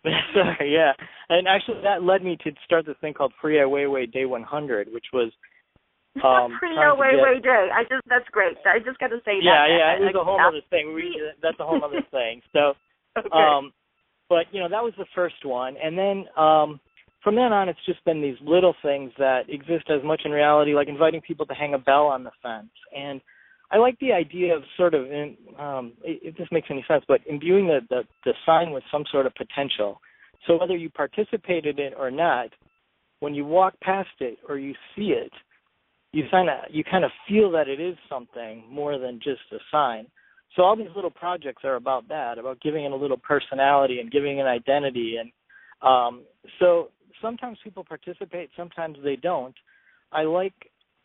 Sorry, 0.34 0.72
yeah. 0.72 0.92
And 1.28 1.48
actually, 1.48 1.80
that 1.82 2.02
led 2.02 2.22
me 2.22 2.36
to 2.44 2.52
start 2.64 2.86
this 2.86 2.96
thing 3.00 3.14
called 3.14 3.32
Free 3.40 3.58
Ai 3.60 3.64
Weiwei 3.64 4.10
Day 4.10 4.24
100, 4.26 4.92
which 4.92 5.06
was 5.12 5.32
um, 6.24 6.56
Free 6.60 6.76
away, 6.76 7.12
get- 7.16 7.22
way 7.22 7.40
day. 7.40 7.68
I 7.74 7.82
just 7.82 8.02
that's 8.06 8.28
great. 8.30 8.56
I 8.66 8.78
just 8.78 8.98
got 8.98 9.08
to 9.08 9.18
say 9.24 9.38
yeah, 9.42 9.66
that. 9.66 9.68
yeah. 9.70 9.86
I- 9.90 9.96
It 9.96 10.14
was 10.14 10.20
a 10.20 10.24
whole 10.24 10.40
other 10.40 10.60
thing. 10.70 10.94
We, 10.94 11.20
that's 11.42 11.58
a 11.58 11.64
whole 11.64 11.82
other 11.84 12.02
thing. 12.10 12.40
So, 12.52 12.74
Okay. 13.18 13.28
um, 13.32 13.72
but 14.28 14.46
you 14.52 14.60
know, 14.60 14.68
that 14.68 14.82
was 14.82 14.92
the 14.98 15.06
first 15.14 15.44
one, 15.44 15.76
and 15.82 15.96
then 15.98 16.24
um, 16.36 16.80
from 17.22 17.34
then 17.36 17.52
on, 17.52 17.68
it's 17.68 17.84
just 17.86 18.04
been 18.04 18.20
these 18.20 18.36
little 18.42 18.74
things 18.82 19.10
that 19.18 19.48
exist 19.48 19.88
as 19.88 20.02
much 20.04 20.22
in 20.24 20.30
reality, 20.30 20.74
like 20.74 20.88
inviting 20.88 21.20
people 21.20 21.46
to 21.46 21.54
hang 21.54 21.74
a 21.74 21.78
bell 21.78 22.06
on 22.06 22.22
the 22.22 22.30
fence. 22.42 22.70
And 22.96 23.20
I 23.74 23.78
like 23.78 23.98
the 23.98 24.12
idea 24.12 24.54
of 24.54 24.62
sort 24.76 24.94
of, 24.94 25.02
in, 25.06 25.36
um, 25.58 25.94
if 26.04 26.36
this 26.36 26.46
makes 26.52 26.68
any 26.70 26.84
sense, 26.86 27.04
but 27.08 27.20
imbuing 27.26 27.66
the, 27.66 27.80
the 27.90 28.02
the 28.24 28.32
sign 28.46 28.70
with 28.70 28.84
some 28.92 29.04
sort 29.10 29.26
of 29.26 29.34
potential. 29.34 30.00
So 30.46 30.56
whether 30.60 30.76
you 30.76 30.90
participated 30.90 31.80
in 31.80 31.86
it 31.86 31.94
or 31.98 32.10
not, 32.10 32.50
when 33.18 33.34
you 33.34 33.44
walk 33.44 33.74
past 33.80 34.16
it 34.20 34.38
or 34.48 34.58
you 34.58 34.74
see 34.94 35.08
it, 35.24 35.32
you 36.12 36.22
kind 36.30 36.48
of 36.48 36.56
you 36.70 36.84
kind 36.84 37.04
of 37.04 37.10
feel 37.28 37.50
that 37.50 37.66
it 37.66 37.80
is 37.80 37.96
something 38.08 38.64
more 38.70 38.96
than 38.96 39.18
just 39.18 39.40
a 39.52 39.58
sign. 39.72 40.06
So 40.54 40.62
all 40.62 40.76
these 40.76 40.94
little 40.94 41.10
projects 41.10 41.64
are 41.64 41.74
about 41.74 42.08
that, 42.10 42.38
about 42.38 42.60
giving 42.60 42.84
it 42.84 42.92
a 42.92 42.96
little 42.96 43.16
personality 43.16 43.98
and 43.98 44.08
giving 44.08 44.40
an 44.40 44.46
identity. 44.46 45.16
And 45.20 45.32
um, 45.82 46.22
so 46.60 46.90
sometimes 47.20 47.58
people 47.64 47.82
participate, 47.82 48.50
sometimes 48.56 48.98
they 49.02 49.16
don't. 49.16 49.56
I 50.12 50.22
like 50.22 50.54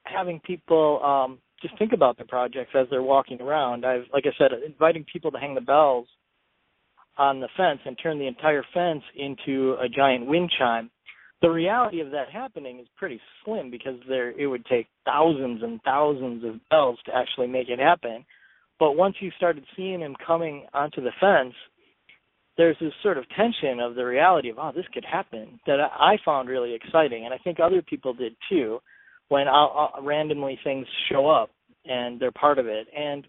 having 0.03 0.39
people 0.41 1.01
um, 1.03 1.39
just 1.61 1.77
think 1.77 1.93
about 1.93 2.17
the 2.17 2.25
projects 2.25 2.71
as 2.75 2.87
they're 2.89 3.03
walking 3.03 3.41
around. 3.41 3.85
I've, 3.85 4.03
like 4.13 4.25
I 4.25 4.35
said, 4.37 4.51
inviting 4.65 5.05
people 5.11 5.31
to 5.31 5.39
hang 5.39 5.55
the 5.55 5.61
bells 5.61 6.07
on 7.17 7.39
the 7.39 7.49
fence 7.57 7.79
and 7.85 7.97
turn 8.01 8.17
the 8.17 8.27
entire 8.27 8.63
fence 8.73 9.03
into 9.15 9.75
a 9.81 9.89
giant 9.89 10.25
wind 10.25 10.51
chime. 10.57 10.89
The 11.41 11.49
reality 11.49 12.01
of 12.01 12.11
that 12.11 12.29
happening 12.31 12.79
is 12.79 12.87
pretty 12.97 13.19
slim 13.43 13.71
because 13.71 13.95
there 14.07 14.31
it 14.31 14.47
would 14.47 14.65
take 14.65 14.87
thousands 15.05 15.61
and 15.63 15.81
thousands 15.83 16.43
of 16.43 16.55
bells 16.69 16.99
to 17.05 17.15
actually 17.15 17.47
make 17.47 17.69
it 17.69 17.79
happen. 17.79 18.25
But 18.79 18.93
once 18.93 19.15
you 19.19 19.31
started 19.37 19.63
seeing 19.75 20.01
him 20.01 20.15
coming 20.25 20.65
onto 20.73 21.01
the 21.01 21.11
fence, 21.19 21.53
there's 22.57 22.77
this 22.81 22.93
sort 23.01 23.17
of 23.17 23.23
tension 23.37 23.79
of 23.79 23.95
the 23.95 24.03
reality 24.03 24.49
of 24.49 24.57
oh 24.59 24.71
this 24.75 24.85
could 24.93 25.05
happen 25.05 25.59
that 25.65 25.79
I 25.79 26.17
found 26.25 26.49
really 26.49 26.73
exciting, 26.73 27.23
and 27.25 27.33
I 27.33 27.37
think 27.37 27.59
other 27.59 27.81
people 27.81 28.13
did 28.13 28.35
too. 28.49 28.79
When 29.29 29.47
I'll, 29.47 29.91
I'll, 29.95 30.03
randomly 30.03 30.59
things 30.63 30.85
show 31.09 31.27
up 31.27 31.49
and 31.85 32.19
they're 32.19 32.31
part 32.31 32.59
of 32.59 32.67
it, 32.67 32.87
and 32.95 33.25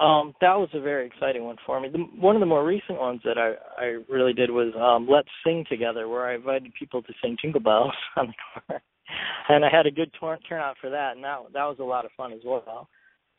um, 0.00 0.32
that 0.40 0.54
was 0.54 0.70
a 0.72 0.80
very 0.80 1.06
exciting 1.06 1.44
one 1.44 1.56
for 1.66 1.78
me. 1.78 1.90
The, 1.90 1.98
one 2.18 2.34
of 2.34 2.40
the 2.40 2.46
more 2.46 2.64
recent 2.64 2.98
ones 2.98 3.20
that 3.24 3.36
I 3.36 3.52
I 3.76 3.98
really 4.08 4.32
did 4.32 4.50
was 4.50 4.72
um, 4.80 5.06
Let's 5.10 5.28
Sing 5.44 5.64
Together, 5.68 6.08
where 6.08 6.26
I 6.26 6.34
invited 6.34 6.72
people 6.78 7.02
to 7.02 7.12
sing 7.22 7.36
Jingle 7.40 7.60
Bells 7.60 7.92
on 8.16 8.28
the 8.28 8.62
corner, 8.66 8.82
and 9.50 9.64
I 9.64 9.68
had 9.70 9.86
a 9.86 9.90
good 9.90 10.10
tor- 10.18 10.38
turnout 10.48 10.76
for 10.80 10.88
that, 10.90 11.16
and 11.16 11.24
that 11.24 11.40
that 11.52 11.64
was 11.64 11.76
a 11.80 11.84
lot 11.84 12.06
of 12.06 12.12
fun 12.16 12.32
as 12.32 12.40
well. 12.44 12.88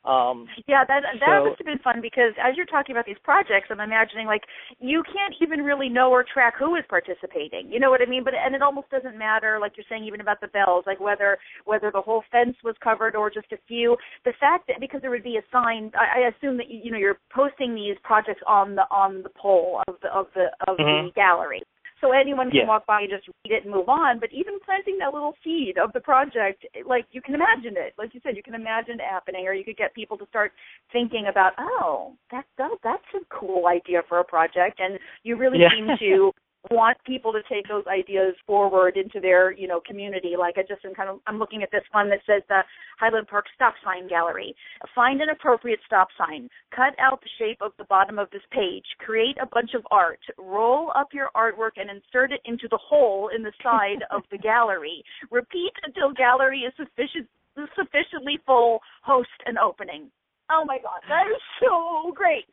Um, 0.03 0.47
yeah, 0.67 0.83
that 0.87 1.01
that 1.19 1.41
so, 1.41 1.45
must 1.45 1.59
have 1.59 1.65
been 1.65 1.83
fun 1.83 2.01
because 2.01 2.33
as 2.41 2.57
you're 2.57 2.65
talking 2.65 2.95
about 2.95 3.05
these 3.05 3.21
projects, 3.23 3.69
I'm 3.69 3.79
imagining 3.79 4.25
like 4.25 4.41
you 4.79 5.03
can't 5.05 5.35
even 5.41 5.61
really 5.61 5.89
know 5.89 6.09
or 6.09 6.25
track 6.25 6.55
who 6.57 6.75
is 6.75 6.83
participating. 6.89 7.71
You 7.71 7.79
know 7.79 7.91
what 7.91 8.01
I 8.01 8.09
mean? 8.09 8.23
But 8.23 8.33
and 8.33 8.55
it 8.55 8.63
almost 8.63 8.89
doesn't 8.89 9.15
matter, 9.15 9.59
like 9.61 9.73
you're 9.77 9.85
saying, 9.87 10.03
even 10.05 10.19
about 10.19 10.41
the 10.41 10.47
bells, 10.47 10.85
like 10.87 10.99
whether 10.99 11.37
whether 11.65 11.91
the 11.91 12.01
whole 12.01 12.23
fence 12.31 12.57
was 12.63 12.75
covered 12.83 13.15
or 13.15 13.29
just 13.29 13.51
a 13.51 13.57
few. 13.67 13.95
The 14.25 14.33
fact 14.39 14.65
that 14.69 14.79
because 14.79 15.01
there 15.01 15.11
would 15.11 15.23
be 15.23 15.37
a 15.37 15.45
sign, 15.51 15.91
I, 15.93 16.21
I 16.21 16.27
assume 16.29 16.57
that 16.57 16.69
you, 16.69 16.91
know 16.91 16.97
you're 16.97 17.19
posting 17.31 17.75
these 17.75 17.95
projects 18.03 18.41
on 18.47 18.73
the 18.73 18.83
on 18.89 19.21
the 19.21 19.29
pole 19.29 19.83
of 19.87 19.95
the 20.01 20.09
of 20.09 20.25
the 20.33 20.49
of 20.67 20.77
mm-hmm. 20.77 21.07
the 21.07 21.11
gallery 21.13 21.61
so 22.01 22.11
anyone 22.11 22.49
can 22.49 22.61
yeah. 22.61 22.67
walk 22.67 22.85
by 22.85 23.01
and 23.01 23.09
just 23.09 23.27
read 23.27 23.55
it 23.55 23.63
and 23.63 23.73
move 23.73 23.87
on. 23.87 24.19
But 24.19 24.33
even 24.33 24.59
planting 24.65 24.97
that 24.99 25.13
little 25.13 25.35
seed 25.43 25.77
of 25.77 25.93
the 25.93 25.99
project, 25.99 26.65
like 26.85 27.05
you 27.11 27.21
can 27.21 27.35
imagine 27.35 27.77
it. 27.77 27.93
Like 27.97 28.13
you 28.13 28.19
said, 28.23 28.35
you 28.35 28.43
can 28.43 28.55
imagine 28.55 28.95
it 28.95 29.07
happening, 29.09 29.47
or 29.47 29.53
you 29.53 29.63
could 29.63 29.77
get 29.77 29.93
people 29.93 30.17
to 30.17 30.25
start 30.27 30.51
thinking 30.91 31.27
about, 31.29 31.53
oh, 31.59 32.13
that, 32.31 32.45
that 32.57 32.71
that's 32.83 33.11
a 33.15 33.23
cool 33.29 33.67
idea 33.67 34.01
for 34.09 34.19
a 34.19 34.23
project, 34.23 34.79
and 34.79 34.99
you 35.23 35.37
really 35.37 35.59
yeah. 35.59 35.69
seem 35.69 35.87
to 35.99 36.31
want 36.69 36.97
people 37.05 37.33
to 37.33 37.41
take 37.49 37.67
those 37.67 37.85
ideas 37.87 38.35
forward 38.45 38.95
into 38.95 39.19
their 39.19 39.51
you 39.51 39.67
know 39.67 39.81
community. 39.85 40.33
Like 40.37 40.55
i 40.57 40.61
just 40.61 40.85
am 40.85 40.93
kind 40.93 41.09
of 41.09 41.19
i'm 41.25 41.39
looking 41.39 41.63
at 41.63 41.71
this 41.71 41.83
one 41.91 42.09
that 42.09 42.19
says 42.25 42.43
the 42.49 42.61
highland 42.99 43.27
park 43.27 43.45
stop 43.55 43.73
sign 43.83 44.07
gallery. 44.07 44.55
Find 44.93 45.21
an 45.21 45.29
appropriate 45.29 45.79
stop 45.85 46.09
sign. 46.17 46.49
Cut 46.75 46.93
out 46.99 47.21
the 47.21 47.29
shape 47.39 47.57
of 47.61 47.71
the 47.77 47.85
bottom 47.85 48.19
of 48.19 48.29
this 48.31 48.45
page. 48.51 48.85
Create 48.99 49.37
a 49.41 49.47
bunch 49.47 49.71
of 49.73 49.85
art. 49.89 50.19
Roll 50.37 50.91
up 50.95 51.09
your 51.13 51.29
artwork 51.35 51.77
and 51.77 51.89
insert 51.89 52.31
it 52.31 52.41
into 52.45 52.67
the 52.69 52.79
hole 52.81 53.29
in 53.35 53.41
the 53.41 53.53
side 53.63 54.03
of 54.11 54.21
the 54.31 54.37
gallery. 54.37 55.03
Repeat 55.31 55.73
until 55.83 56.13
gallery 56.13 56.59
is 56.59 56.73
sufficient 56.77 57.27
sufficiently 57.75 58.39
full 58.45 58.79
host 59.03 59.29
an 59.45 59.57
opening. 59.57 60.11
Oh 60.51 60.63
my 60.65 60.77
god 60.77 61.01
that 61.09 61.25
is 61.27 61.41
so 61.59 62.11
great 62.13 62.45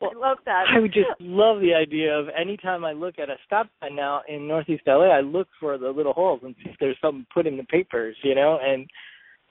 well, 0.00 0.10
I 0.14 0.28
love 0.28 0.38
that. 0.46 0.64
I 0.74 0.78
would 0.78 0.92
just 0.92 1.08
love 1.20 1.60
the 1.60 1.74
idea 1.74 2.16
of 2.16 2.26
anytime 2.38 2.84
I 2.84 2.92
look 2.92 3.18
at 3.18 3.28
a 3.28 3.36
stop 3.46 3.68
sign 3.80 3.96
now 3.96 4.22
in 4.28 4.48
Northeast 4.48 4.82
LA, 4.86 5.06
I 5.06 5.20
look 5.20 5.48
for 5.58 5.78
the 5.78 5.90
little 5.90 6.12
holes 6.12 6.40
and 6.42 6.54
see 6.62 6.70
if 6.70 6.76
there's 6.80 6.96
something 7.00 7.26
put 7.32 7.46
in 7.46 7.56
the 7.56 7.64
papers, 7.64 8.16
you 8.22 8.34
know, 8.34 8.58
and 8.62 8.88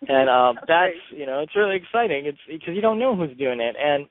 and 0.07 0.29
um 0.37 0.55
that's, 0.55 0.67
that's 0.67 1.19
you 1.19 1.25
know 1.25 1.39
it's 1.39 1.55
really 1.55 1.75
exciting. 1.75 2.25
It's 2.25 2.37
because 2.47 2.75
you 2.75 2.81
don't 2.81 2.99
know 2.99 3.15
who's 3.15 3.37
doing 3.37 3.59
it, 3.59 3.75
and 3.79 4.07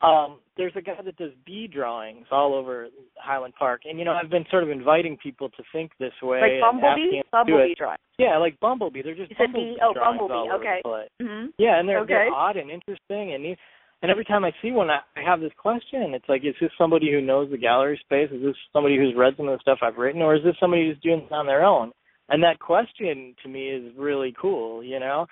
um 0.00 0.38
there's 0.56 0.72
a 0.76 0.80
guy 0.80 1.00
that 1.04 1.16
does 1.16 1.30
bee 1.46 1.68
drawings 1.68 2.26
all 2.30 2.54
over 2.54 2.88
Highland 3.16 3.54
Park, 3.58 3.82
and 3.84 3.98
you 3.98 4.04
know 4.04 4.12
I've 4.12 4.30
been 4.30 4.44
sort 4.50 4.62
of 4.62 4.70
inviting 4.70 5.16
people 5.16 5.48
to 5.50 5.62
think 5.72 5.92
this 5.98 6.12
way. 6.22 6.40
Like 6.40 6.60
bumblebee, 6.60 7.22
bumblebee 7.32 7.74
drawings. 7.76 8.00
Yeah, 8.18 8.38
like 8.38 8.58
bumblebee. 8.60 9.02
They're 9.02 9.14
just 9.14 9.36
bumblebee 9.38 9.74
bee? 9.74 9.80
Oh, 9.82 9.94
bumblebee, 9.94 10.50
okay. 10.56 10.82
Mm-hmm. 11.22 11.46
Yeah, 11.58 11.78
and 11.78 11.88
they're 11.88 12.00
Okay. 12.00 12.14
they're 12.14 12.32
odd 12.32 12.56
and 12.56 12.70
interesting, 12.70 13.34
and 13.34 13.42
neat. 13.42 13.58
And 14.02 14.10
every 14.10 14.24
time 14.24 14.44
I 14.44 14.52
see 14.62 14.70
one, 14.70 14.90
I 14.90 15.00
I 15.16 15.22
have 15.24 15.40
this 15.40 15.52
question. 15.56 16.14
It's 16.14 16.28
like, 16.28 16.44
is 16.44 16.54
this 16.60 16.70
somebody 16.78 17.10
who 17.10 17.20
knows 17.20 17.50
the 17.50 17.58
gallery 17.58 17.98
space? 18.04 18.30
Is 18.32 18.42
this 18.42 18.56
somebody 18.72 18.96
who's 18.96 19.14
read 19.16 19.34
some 19.36 19.48
of 19.48 19.58
the 19.58 19.62
stuff 19.62 19.78
I've 19.82 19.96
written, 19.98 20.22
or 20.22 20.34
is 20.36 20.44
this 20.44 20.54
somebody 20.60 20.86
who's 20.86 21.00
doing 21.02 21.20
this 21.20 21.32
on 21.32 21.46
their 21.46 21.64
own? 21.64 21.90
And 22.28 22.42
that 22.42 22.58
question 22.60 23.34
to 23.42 23.48
me 23.48 23.68
is 23.70 23.92
really 23.96 24.34
cool, 24.40 24.84
you 24.84 25.00
know. 25.00 25.26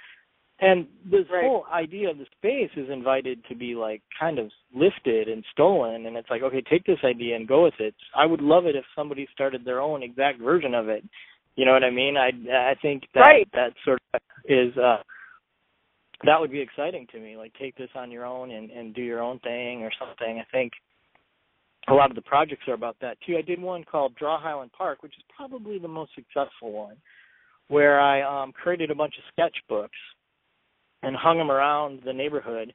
And 0.59 0.87
this 1.05 1.27
Right. 1.31 1.45
whole 1.45 1.67
idea 1.71 2.11
of 2.11 2.17
the 2.19 2.27
space 2.39 2.71
is 2.77 2.89
invited 2.89 3.45
to 3.49 3.55
be 3.55 3.75
like 3.75 4.03
kind 4.19 4.39
of 4.39 4.51
lifted 4.75 5.29
and 5.29 5.45
stolen, 5.53 6.07
and 6.07 6.17
it's 6.17 6.31
like, 6.31 6.43
okay, 6.43 6.63
take 6.63 6.85
this 6.85 6.99
idea 7.05 7.37
and 7.37 7.47
go 7.47 7.65
with 7.65 7.79
it. 7.79 7.95
I 8.15 8.25
would 8.27 8.41
love 8.41 8.67
it 8.67 8.75
if 8.75 8.85
somebody 8.95 9.29
started 9.33 9.65
their 9.65 9.81
own 9.81 10.03
exact 10.03 10.41
version 10.41 10.75
of 10.75 10.89
it. 10.89 11.05
You 11.57 11.67
know 11.67 11.73
what 11.73 11.85
I 11.85 11.91
mean? 11.91 12.17
I 12.17 12.29
I 12.71 12.75
think 12.81 13.05
that 13.15 13.21
Right. 13.21 13.49
that 13.53 13.75
sort 13.85 14.01
of 14.15 14.21
is 14.47 14.77
uh 14.79 15.03
that 16.25 16.41
would 16.41 16.51
be 16.51 16.61
exciting 16.61 17.07
to 17.13 17.21
me. 17.21 17.37
Like 17.37 17.53
take 17.61 17.77
this 17.77 17.91
on 17.95 18.11
your 18.11 18.25
own 18.25 18.51
and 18.51 18.71
and 18.71 18.95
do 18.95 19.03
your 19.03 19.23
own 19.23 19.39
thing 19.41 19.83
or 19.83 19.91
something. 19.99 20.39
I 20.39 20.45
think 20.51 20.73
a 21.89 21.95
lot 21.95 22.11
of 22.11 22.17
the 22.17 22.23
projects 22.23 22.67
are 22.69 22.75
about 22.75 22.97
that 23.01 23.19
too. 23.27 23.37
I 23.37 23.43
did 23.43 23.61
one 23.61 23.85
called 23.85 24.15
Draw 24.17 24.41
Highland 24.41 24.73
Park, 24.77 25.03
which 25.03 25.17
is 25.17 25.25
probably 25.37 25.79
the 25.79 25.89
most 25.89 26.13
successful 26.15 26.73
one, 26.73 26.97
where 27.69 28.01
I 28.01 28.23
um 28.23 28.53
created 28.53 28.91
a 28.91 28.95
bunch 28.95 29.15
of 29.19 29.25
sketchbooks 29.35 29.89
and 31.03 31.15
hung 31.15 31.39
them 31.39 31.51
around 31.51 32.01
the 32.05 32.13
neighborhood 32.13 32.73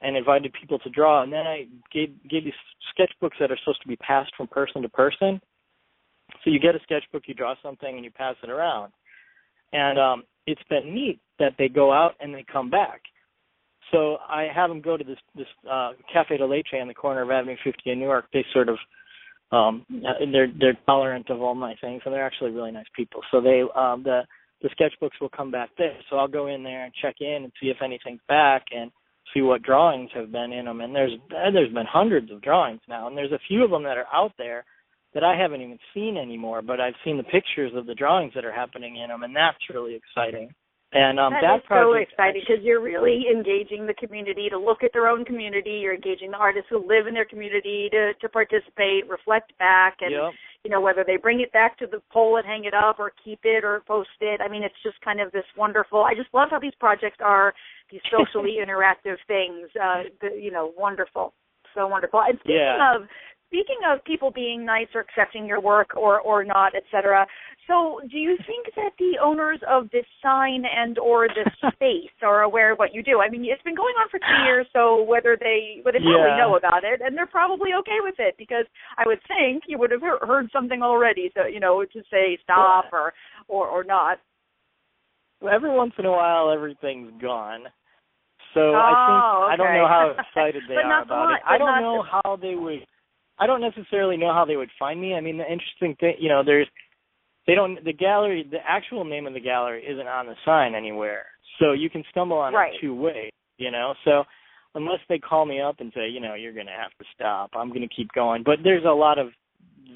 and 0.00 0.16
invited 0.16 0.52
people 0.52 0.78
to 0.78 0.90
draw 0.90 1.22
and 1.22 1.32
then 1.32 1.46
I 1.46 1.66
gave 1.92 2.10
gave 2.28 2.44
these 2.44 2.52
sketchbooks 2.94 3.38
that 3.40 3.50
are 3.50 3.58
supposed 3.64 3.82
to 3.82 3.88
be 3.88 3.96
passed 3.96 4.32
from 4.36 4.46
person 4.46 4.82
to 4.82 4.88
person. 4.90 5.40
So 6.44 6.50
you 6.50 6.60
get 6.60 6.74
a 6.74 6.80
sketchbook, 6.82 7.22
you 7.26 7.34
draw 7.34 7.54
something 7.62 7.96
and 7.96 8.04
you 8.04 8.10
pass 8.10 8.36
it 8.42 8.50
around. 8.50 8.92
And 9.72 9.98
um 9.98 10.22
it's 10.46 10.62
been 10.68 10.94
neat 10.94 11.18
that 11.38 11.52
they 11.58 11.68
go 11.68 11.92
out 11.92 12.14
and 12.20 12.34
they 12.34 12.44
come 12.50 12.70
back. 12.70 13.02
So 13.92 14.18
I 14.28 14.48
have 14.54 14.68
them 14.68 14.80
go 14.80 14.96
to 14.96 15.04
this 15.04 15.18
this 15.34 15.46
uh 15.70 15.92
Cafe 16.12 16.36
de 16.36 16.46
Leche 16.46 16.74
on 16.80 16.88
the 16.88 16.94
corner 16.94 17.22
of 17.22 17.30
Avenue 17.30 17.56
50 17.64 17.90
and 17.90 18.00
York. 18.00 18.26
They 18.32 18.44
sort 18.52 18.68
of 18.68 18.76
um 19.50 19.86
they're 20.32 20.52
they're 20.58 20.78
tolerant 20.86 21.30
of 21.30 21.40
all 21.40 21.54
my 21.54 21.74
things 21.80 22.02
and 22.04 22.14
they're 22.14 22.26
actually 22.26 22.50
really 22.50 22.72
nice 22.72 22.86
people. 22.94 23.20
So 23.30 23.40
they 23.40 23.62
um 23.74 24.02
the 24.02 24.22
the 24.60 24.68
sketchbooks 24.70 25.20
will 25.20 25.28
come 25.28 25.50
back 25.50 25.70
there. 25.78 25.96
So 26.10 26.16
I'll 26.16 26.28
go 26.28 26.48
in 26.48 26.62
there 26.62 26.84
and 26.84 26.92
check 27.00 27.16
in 27.20 27.44
and 27.44 27.52
see 27.60 27.68
if 27.68 27.78
anything's 27.82 28.20
back 28.28 28.64
and 28.72 28.90
see 29.34 29.40
what 29.42 29.62
drawings 29.62 30.10
have 30.14 30.32
been 30.32 30.52
in 30.52 30.64
them. 30.64 30.80
And 30.80 30.94
there's 30.94 31.12
there's 31.30 31.72
been 31.72 31.86
hundreds 31.88 32.30
of 32.30 32.42
drawings 32.42 32.80
now, 32.88 33.06
and 33.06 33.16
there's 33.16 33.32
a 33.32 33.40
few 33.48 33.64
of 33.64 33.70
them 33.70 33.84
that 33.84 33.98
are 33.98 34.06
out 34.12 34.32
there 34.38 34.64
that 35.14 35.24
I 35.24 35.36
haven't 35.36 35.62
even 35.62 35.78
seen 35.94 36.16
anymore. 36.16 36.62
But 36.62 36.80
I've 36.80 36.94
seen 37.04 37.16
the 37.16 37.22
pictures 37.22 37.72
of 37.74 37.86
the 37.86 37.94
drawings 37.94 38.32
that 38.34 38.44
are 38.44 38.52
happening 38.52 38.96
in 38.96 39.08
them, 39.08 39.22
and 39.22 39.34
that's 39.34 39.58
really 39.72 39.94
exciting. 39.94 40.50
And 40.92 41.20
um, 41.20 41.34
that 41.34 41.42
that 41.42 41.56
is 41.56 41.62
so 41.68 41.92
exciting 41.92 42.40
because 42.48 42.64
you're 42.64 42.80
really 42.80 43.26
engaging 43.30 43.86
the 43.86 43.92
community 43.92 44.48
to 44.48 44.58
look 44.58 44.82
at 44.82 44.90
their 44.94 45.06
own 45.06 45.22
community. 45.22 45.80
You're 45.84 45.94
engaging 45.94 46.30
the 46.30 46.38
artists 46.38 46.68
who 46.70 46.78
live 46.78 47.06
in 47.06 47.12
their 47.12 47.26
community 47.26 47.90
to 47.92 48.14
to 48.14 48.28
participate, 48.28 49.06
reflect 49.06 49.52
back, 49.58 49.98
and 50.00 50.12
Yep. 50.12 50.32
you 50.64 50.70
know 50.70 50.80
whether 50.80 51.04
they 51.04 51.16
bring 51.18 51.40
it 51.40 51.52
back 51.52 51.76
to 51.78 51.86
the 51.86 52.00
pole 52.10 52.38
and 52.38 52.46
hang 52.46 52.64
it 52.64 52.72
up 52.72 52.98
or 52.98 53.12
keep 53.22 53.40
it 53.44 53.64
or 53.64 53.80
post 53.86 54.08
it. 54.22 54.40
I 54.40 54.48
mean, 54.48 54.62
it's 54.62 54.80
just 54.82 54.98
kind 55.02 55.20
of 55.20 55.30
this 55.30 55.44
wonderful. 55.58 56.04
I 56.04 56.14
just 56.14 56.32
love 56.32 56.48
how 56.50 56.58
these 56.58 56.74
projects 56.80 57.18
are 57.20 57.52
these 57.90 58.00
socially 58.10 58.56
interactive 58.64 59.16
things. 59.26 59.68
Uh, 59.76 60.04
the, 60.22 60.40
you 60.40 60.50
know, 60.50 60.72
wonderful, 60.74 61.34
so 61.74 61.86
wonderful. 61.86 62.20
And 62.26 62.38
speaking 62.40 62.56
Yeah. 62.56 62.96
of 62.96 63.02
speaking 63.48 63.80
of 63.90 64.04
people 64.04 64.30
being 64.30 64.64
nice 64.64 64.86
or 64.94 65.00
accepting 65.00 65.46
your 65.46 65.60
work 65.60 65.96
or 65.96 66.20
or 66.20 66.44
not, 66.44 66.74
etc. 66.74 67.26
So, 67.66 68.00
do 68.10 68.16
you 68.16 68.36
think 68.46 68.74
that 68.76 68.92
the 68.98 69.18
owners 69.22 69.60
of 69.68 69.90
this 69.90 70.04
sign 70.22 70.64
and 70.64 70.98
or 70.98 71.28
this 71.28 71.52
space 71.74 72.12
are 72.22 72.42
aware 72.42 72.72
of 72.72 72.78
what 72.78 72.94
you 72.94 73.02
do? 73.02 73.20
I 73.20 73.28
mean, 73.28 73.44
it's 73.44 73.62
been 73.62 73.74
going 73.74 73.94
on 74.00 74.08
for 74.10 74.18
two 74.18 74.44
years, 74.44 74.66
so 74.72 75.02
whether 75.02 75.36
they, 75.38 75.80
well, 75.84 75.92
they 75.92 76.00
probably 76.00 76.30
Yeah. 76.30 76.38
know 76.38 76.56
about 76.56 76.84
it, 76.84 77.00
and 77.02 77.16
they're 77.16 77.26
probably 77.26 77.70
okay 77.80 77.98
with 78.02 78.16
it 78.18 78.36
because 78.38 78.64
I 78.96 79.04
would 79.06 79.20
think 79.28 79.64
you 79.66 79.78
would 79.78 79.90
have 79.90 80.02
heard, 80.02 80.48
something 80.52 80.82
already, 80.82 81.30
so 81.36 81.46
you 81.46 81.60
know, 81.60 81.84
to 81.84 82.02
say 82.10 82.38
stop 82.42 82.86
or 82.92 83.12
or 83.48 83.66
or 83.66 83.84
not. 83.84 84.18
Well, 85.40 85.54
every 85.54 85.70
once 85.70 85.92
in 85.98 86.04
a 86.06 86.10
while, 86.10 86.50
everything's 86.50 87.12
gone. 87.20 87.64
So 88.54 88.60
Oh, 88.60 88.80
I 88.80 88.92
think 89.06 89.24
I 89.52 89.56
don't 89.56 89.74
know 89.74 89.86
how 89.86 90.14
excited 90.18 90.62
they 90.68 90.74
are 90.76 91.02
about 91.02 91.30
it. 91.30 91.40
I 91.46 91.58
don't 91.58 91.80
know 91.80 92.02
how 92.02 92.36
they 92.36 92.54
would. 92.54 92.80
I 93.38 93.46
don't 93.46 93.60
necessarily 93.60 94.16
know 94.16 94.32
how 94.32 94.44
they 94.44 94.56
would 94.56 94.70
find 94.78 95.00
me. 95.00 95.14
I 95.14 95.20
mean, 95.20 95.38
the 95.38 95.50
interesting 95.50 95.96
thing, 96.00 96.14
you 96.18 96.28
know, 96.28 96.42
there's 96.44 96.66
they 97.46 97.54
don't 97.54 97.82
the 97.84 97.92
gallery. 97.92 98.46
The 98.50 98.58
actual 98.66 99.04
name 99.04 99.26
of 99.26 99.34
the 99.34 99.40
gallery 99.40 99.84
isn't 99.84 100.06
on 100.06 100.26
the 100.26 100.34
sign 100.44 100.74
anywhere, 100.74 101.26
so 101.58 101.72
you 101.72 101.90
can 101.90 102.04
stumble 102.10 102.38
on 102.38 102.52
Right. 102.52 102.74
it 102.74 102.80
two 102.80 102.94
ways. 102.94 103.30
You 103.56 103.70
know, 103.70 103.94
so 104.04 104.24
unless 104.74 105.00
they 105.08 105.18
call 105.18 105.44
me 105.46 105.60
up 105.60 105.76
and 105.80 105.92
say, 105.94 106.08
you 106.08 106.20
know, 106.20 106.34
you're 106.34 106.52
going 106.52 106.66
to 106.66 106.72
have 106.72 106.92
to 107.00 107.04
stop, 107.14 107.50
I'm 107.54 107.70
going 107.70 107.80
to 107.88 107.94
keep 107.94 108.12
going. 108.12 108.44
But 108.44 108.58
there's 108.62 108.84
a 108.84 108.88
lot 108.88 109.18
of 109.18 109.28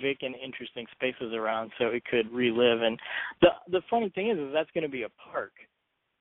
vacant, 0.00 0.34
interesting 0.44 0.86
spaces 0.90 1.32
around, 1.32 1.70
so 1.78 1.86
it 1.86 2.02
could 2.04 2.32
relive. 2.32 2.82
And 2.82 2.98
the 3.40 3.48
the 3.70 3.82
funny 3.90 4.10
thing 4.14 4.30
is, 4.30 4.38
is 4.38 4.52
that's 4.52 4.70
going 4.72 4.82
to 4.82 4.90
be 4.90 5.02
a 5.02 5.30
park. 5.32 5.52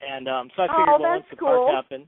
And 0.01 0.27
um 0.27 0.49
so 0.55 0.63
I 0.63 0.67
figured 0.67 0.89
oh, 0.89 0.97
well 0.99 1.11
once 1.11 1.25
the 1.29 1.37
cool. 1.37 1.47
park 1.47 1.83
happens 1.83 2.07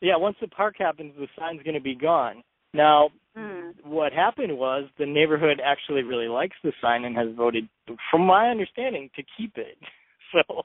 yeah, 0.00 0.16
once 0.16 0.36
the 0.40 0.48
park 0.48 0.76
happens 0.78 1.12
the 1.18 1.26
sign's 1.38 1.60
gonna 1.64 1.80
be 1.80 1.94
gone. 1.94 2.42
Now 2.72 3.10
mm. 3.36 3.57
What 3.84 4.12
happened 4.12 4.56
was 4.56 4.88
the 4.98 5.06
neighborhood 5.06 5.60
actually 5.64 6.02
really 6.02 6.28
likes 6.28 6.56
the 6.62 6.72
sign 6.80 7.04
and 7.04 7.16
has 7.16 7.28
voted 7.36 7.68
from 8.10 8.26
my 8.26 8.48
understanding 8.48 9.10
to 9.16 9.22
keep 9.36 9.56
it. 9.56 9.78
So 10.30 10.60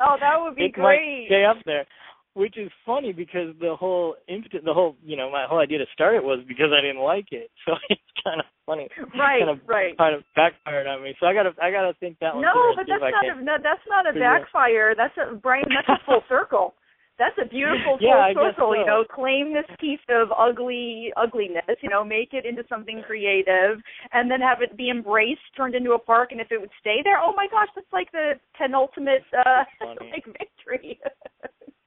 Oh, 0.00 0.16
that 0.20 0.36
would 0.38 0.54
be 0.54 0.66
it 0.66 0.72
great. 0.74 0.84
might 0.84 1.26
stay 1.26 1.44
up 1.44 1.56
there. 1.64 1.86
Which 2.34 2.56
is 2.56 2.70
funny 2.86 3.12
because 3.12 3.56
the 3.58 3.74
whole 3.74 4.14
the 4.28 4.72
whole, 4.72 4.96
you 5.02 5.16
know, 5.16 5.30
my 5.30 5.46
whole 5.48 5.58
idea 5.58 5.78
to 5.78 5.86
start 5.94 6.14
it 6.14 6.22
was 6.22 6.44
because 6.46 6.70
I 6.76 6.80
didn't 6.80 7.02
like 7.02 7.32
it. 7.32 7.50
So 7.66 7.72
it's 7.88 8.00
kind 8.22 8.40
of 8.40 8.46
funny. 8.66 8.88
Right, 9.16 9.40
kind 9.40 9.50
of, 9.50 9.58
right. 9.66 9.96
Kind 9.96 10.14
of 10.14 10.22
backfired 10.36 10.86
on 10.86 11.02
me. 11.02 11.16
So 11.18 11.26
I 11.26 11.32
gotta, 11.32 11.50
I 11.62 11.70
gotta 11.70 11.94
think 11.98 12.18
that 12.20 12.34
one. 12.34 12.44
No, 12.44 12.52
but 12.76 12.84
that's 12.86 13.00
not 13.00 13.24
a 13.24 13.42
no, 13.42 13.56
that's 13.62 13.86
not 13.88 14.04
a 14.06 14.12
backfire. 14.12 14.94
That's 14.94 15.16
a 15.16 15.34
Brian. 15.36 15.64
That's 15.72 15.88
a 15.88 16.04
full 16.04 16.22
circle. 16.28 16.74
That's 17.18 17.36
a 17.42 17.48
beautiful 17.48 17.98
full 18.00 18.08
Yeah, 18.08 18.32
circle. 18.32 18.76
You 18.76 18.86
know, 18.86 19.04
claim 19.04 19.52
this 19.52 19.66
piece 19.80 20.02
of 20.08 20.28
ugly 20.36 21.12
ugliness. 21.16 21.76
You 21.82 21.90
know, 21.90 22.04
make 22.04 22.32
it 22.32 22.46
into 22.46 22.62
something 22.68 23.02
creative, 23.06 23.82
and 24.12 24.30
then 24.30 24.40
have 24.40 24.62
it 24.62 24.76
be 24.76 24.90
embraced, 24.90 25.42
turned 25.56 25.74
into 25.74 25.92
a 25.92 25.98
park. 25.98 26.30
And 26.32 26.40
if 26.40 26.50
it 26.50 26.60
would 26.60 26.70
stay 26.80 27.00
there, 27.02 27.18
oh 27.18 27.32
my 27.36 27.46
gosh, 27.50 27.68
that's 27.74 27.92
like 27.92 28.10
the 28.12 28.34
penultimate 28.56 29.26
uh 29.34 29.64
like 30.12 30.24
victory. 30.26 30.98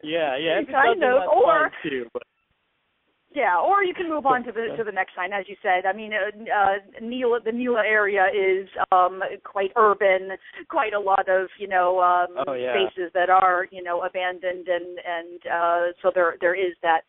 Yeah, 0.04 0.38
yeah. 0.38 0.62
Kind 0.72 1.04
of, 1.04 1.24
or- 1.32 1.72
too. 1.84 2.06
But 2.14 2.24
Yeah, 3.34 3.60
or 3.60 3.82
you 3.84 3.94
can 3.94 4.10
move 4.10 4.26
on 4.26 4.44
to 4.44 4.52
the 4.52 4.76
to 4.76 4.84
the 4.84 4.92
next 4.92 5.16
sign, 5.16 5.32
as 5.32 5.46
you 5.48 5.56
said. 5.62 5.86
I 5.86 5.94
mean, 5.94 6.12
uh, 6.12 6.36
uh, 6.52 6.78
NELA, 7.02 7.40
the 7.46 7.54
NELA 7.54 7.84
area 7.88 8.28
is 8.28 8.68
um, 8.92 9.22
quite 9.46 9.72
urban, 9.78 10.32
quite 10.68 10.94
a 10.94 11.00
lot 11.00 11.30
of 11.30 11.48
you 11.58 11.68
know 11.68 12.00
um, 12.02 12.44
Oh, 12.46 12.54
yeah. 12.54 12.74
spaces 12.74 13.12
that 13.14 13.30
are 13.30 13.68
you 13.72 13.84
know 13.84 14.02
abandoned, 14.04 14.68
and 14.68 15.00
and 15.00 15.40
uh, 15.48 15.82
so 16.02 16.12
there 16.14 16.36
there 16.42 16.56
is 16.56 16.76
that. 16.84 17.04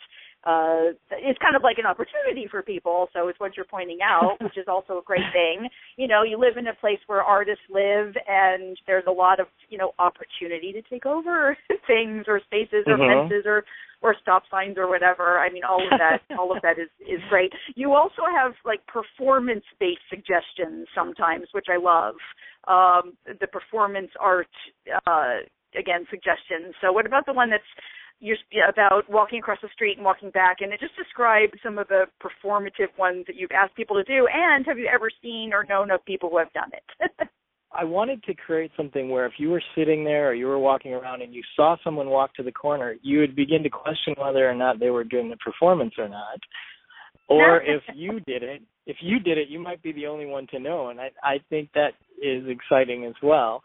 Uh, 0.44 0.90
it's 1.12 1.38
kind 1.38 1.54
of 1.54 1.62
like 1.62 1.78
an 1.78 1.86
opportunity 1.86 2.48
for 2.50 2.62
people. 2.62 3.08
So 3.12 3.28
it's 3.28 3.38
what 3.38 3.56
you're 3.56 3.64
pointing 3.64 3.98
out, 4.02 4.38
which 4.40 4.58
is 4.58 4.66
also 4.66 4.98
a 4.98 5.02
great 5.02 5.22
thing. 5.32 5.68
You 5.96 6.08
know, 6.08 6.24
you 6.24 6.36
live 6.36 6.56
in 6.56 6.66
a 6.66 6.74
place 6.74 6.98
where 7.06 7.22
artists 7.22 7.62
live, 7.70 8.14
and 8.26 8.76
there's 8.88 9.04
a 9.06 9.12
lot 9.12 9.38
of 9.38 9.46
you 9.68 9.78
know 9.78 9.92
opportunity 10.00 10.72
to 10.72 10.82
take 10.82 11.06
over 11.06 11.56
things 11.86 12.24
or 12.26 12.40
spaces 12.40 12.84
or 12.86 12.96
Mhm. 12.98 13.28
fences 13.28 13.44
or 13.46 13.64
or 14.02 14.14
stop 14.20 14.42
signs 14.50 14.76
or 14.76 14.88
whatever. 14.88 15.38
I 15.38 15.50
mean, 15.50 15.62
all 15.64 15.82
of 15.82 15.98
that, 15.98 16.20
all 16.38 16.54
of 16.54 16.62
that 16.62 16.78
is 16.78 16.88
is 17.00 17.20
great. 17.30 17.52
You 17.74 17.94
also 17.94 18.22
have 18.36 18.52
like 18.64 18.80
performance 18.86 19.64
based 19.80 20.04
suggestions 20.10 20.88
sometimes, 20.94 21.46
which 21.52 21.66
I 21.70 21.78
love. 21.78 22.14
Um, 22.68 23.16
the 23.26 23.46
performance 23.46 24.10
art, 24.20 24.52
uh, 25.06 25.42
again, 25.78 26.06
suggestions. 26.10 26.74
So, 26.80 26.92
what 26.92 27.06
about 27.06 27.26
the 27.26 27.32
one 27.32 27.50
that's 27.50 27.64
you're 28.22 28.36
about 28.68 29.10
walking 29.10 29.40
across 29.40 29.58
the 29.62 29.68
street 29.74 29.96
and 29.96 30.04
walking 30.04 30.30
back, 30.30 30.58
and 30.60 30.72
it 30.72 30.78
just 30.78 30.94
describes 30.96 31.54
some 31.60 31.76
of 31.76 31.88
the 31.88 32.04
performative 32.22 32.96
ones 32.96 33.24
that 33.26 33.34
you've 33.34 33.50
asked 33.50 33.74
people 33.74 33.96
to 33.96 34.04
do. 34.04 34.28
And 34.32 34.64
have 34.66 34.78
you 34.78 34.88
ever 34.92 35.10
seen 35.20 35.50
or 35.52 35.66
known 35.68 35.90
of 35.90 36.04
people 36.04 36.30
who 36.30 36.38
have 36.38 36.52
done 36.52 36.70
it? 36.72 37.28
I 37.74 37.84
wanted 37.84 38.22
to 38.24 38.34
create 38.34 38.70
something 38.76 39.08
where 39.08 39.26
if 39.26 39.32
you 39.38 39.50
were 39.50 39.62
sitting 39.74 40.04
there 40.04 40.28
or 40.28 40.34
you 40.34 40.46
were 40.46 40.58
walking 40.58 40.92
around 40.92 41.22
and 41.22 41.34
you 41.34 41.42
saw 41.56 41.76
someone 41.82 42.10
walk 42.10 42.34
to 42.34 42.42
the 42.42 42.52
corner, 42.52 42.96
you 43.02 43.18
would 43.20 43.34
begin 43.34 43.62
to 43.62 43.70
question 43.70 44.14
whether 44.18 44.48
or 44.48 44.54
not 44.54 44.78
they 44.78 44.90
were 44.90 45.04
doing 45.04 45.30
the 45.30 45.36
performance 45.38 45.94
or 45.98 46.08
not. 46.08 46.38
Or 47.28 47.62
if 47.62 47.82
you 47.94 48.20
did 48.20 48.42
it, 48.42 48.62
if 48.86 48.96
you 49.00 49.18
did 49.18 49.38
it, 49.38 49.48
you 49.48 49.58
might 49.58 49.82
be 49.82 49.92
the 49.92 50.06
only 50.06 50.26
one 50.26 50.46
to 50.48 50.58
know, 50.58 50.88
and 50.88 51.00
I 51.00 51.10
I 51.22 51.38
think 51.48 51.70
that 51.74 51.92
is 52.22 52.44
exciting 52.46 53.04
as 53.06 53.14
well. 53.22 53.62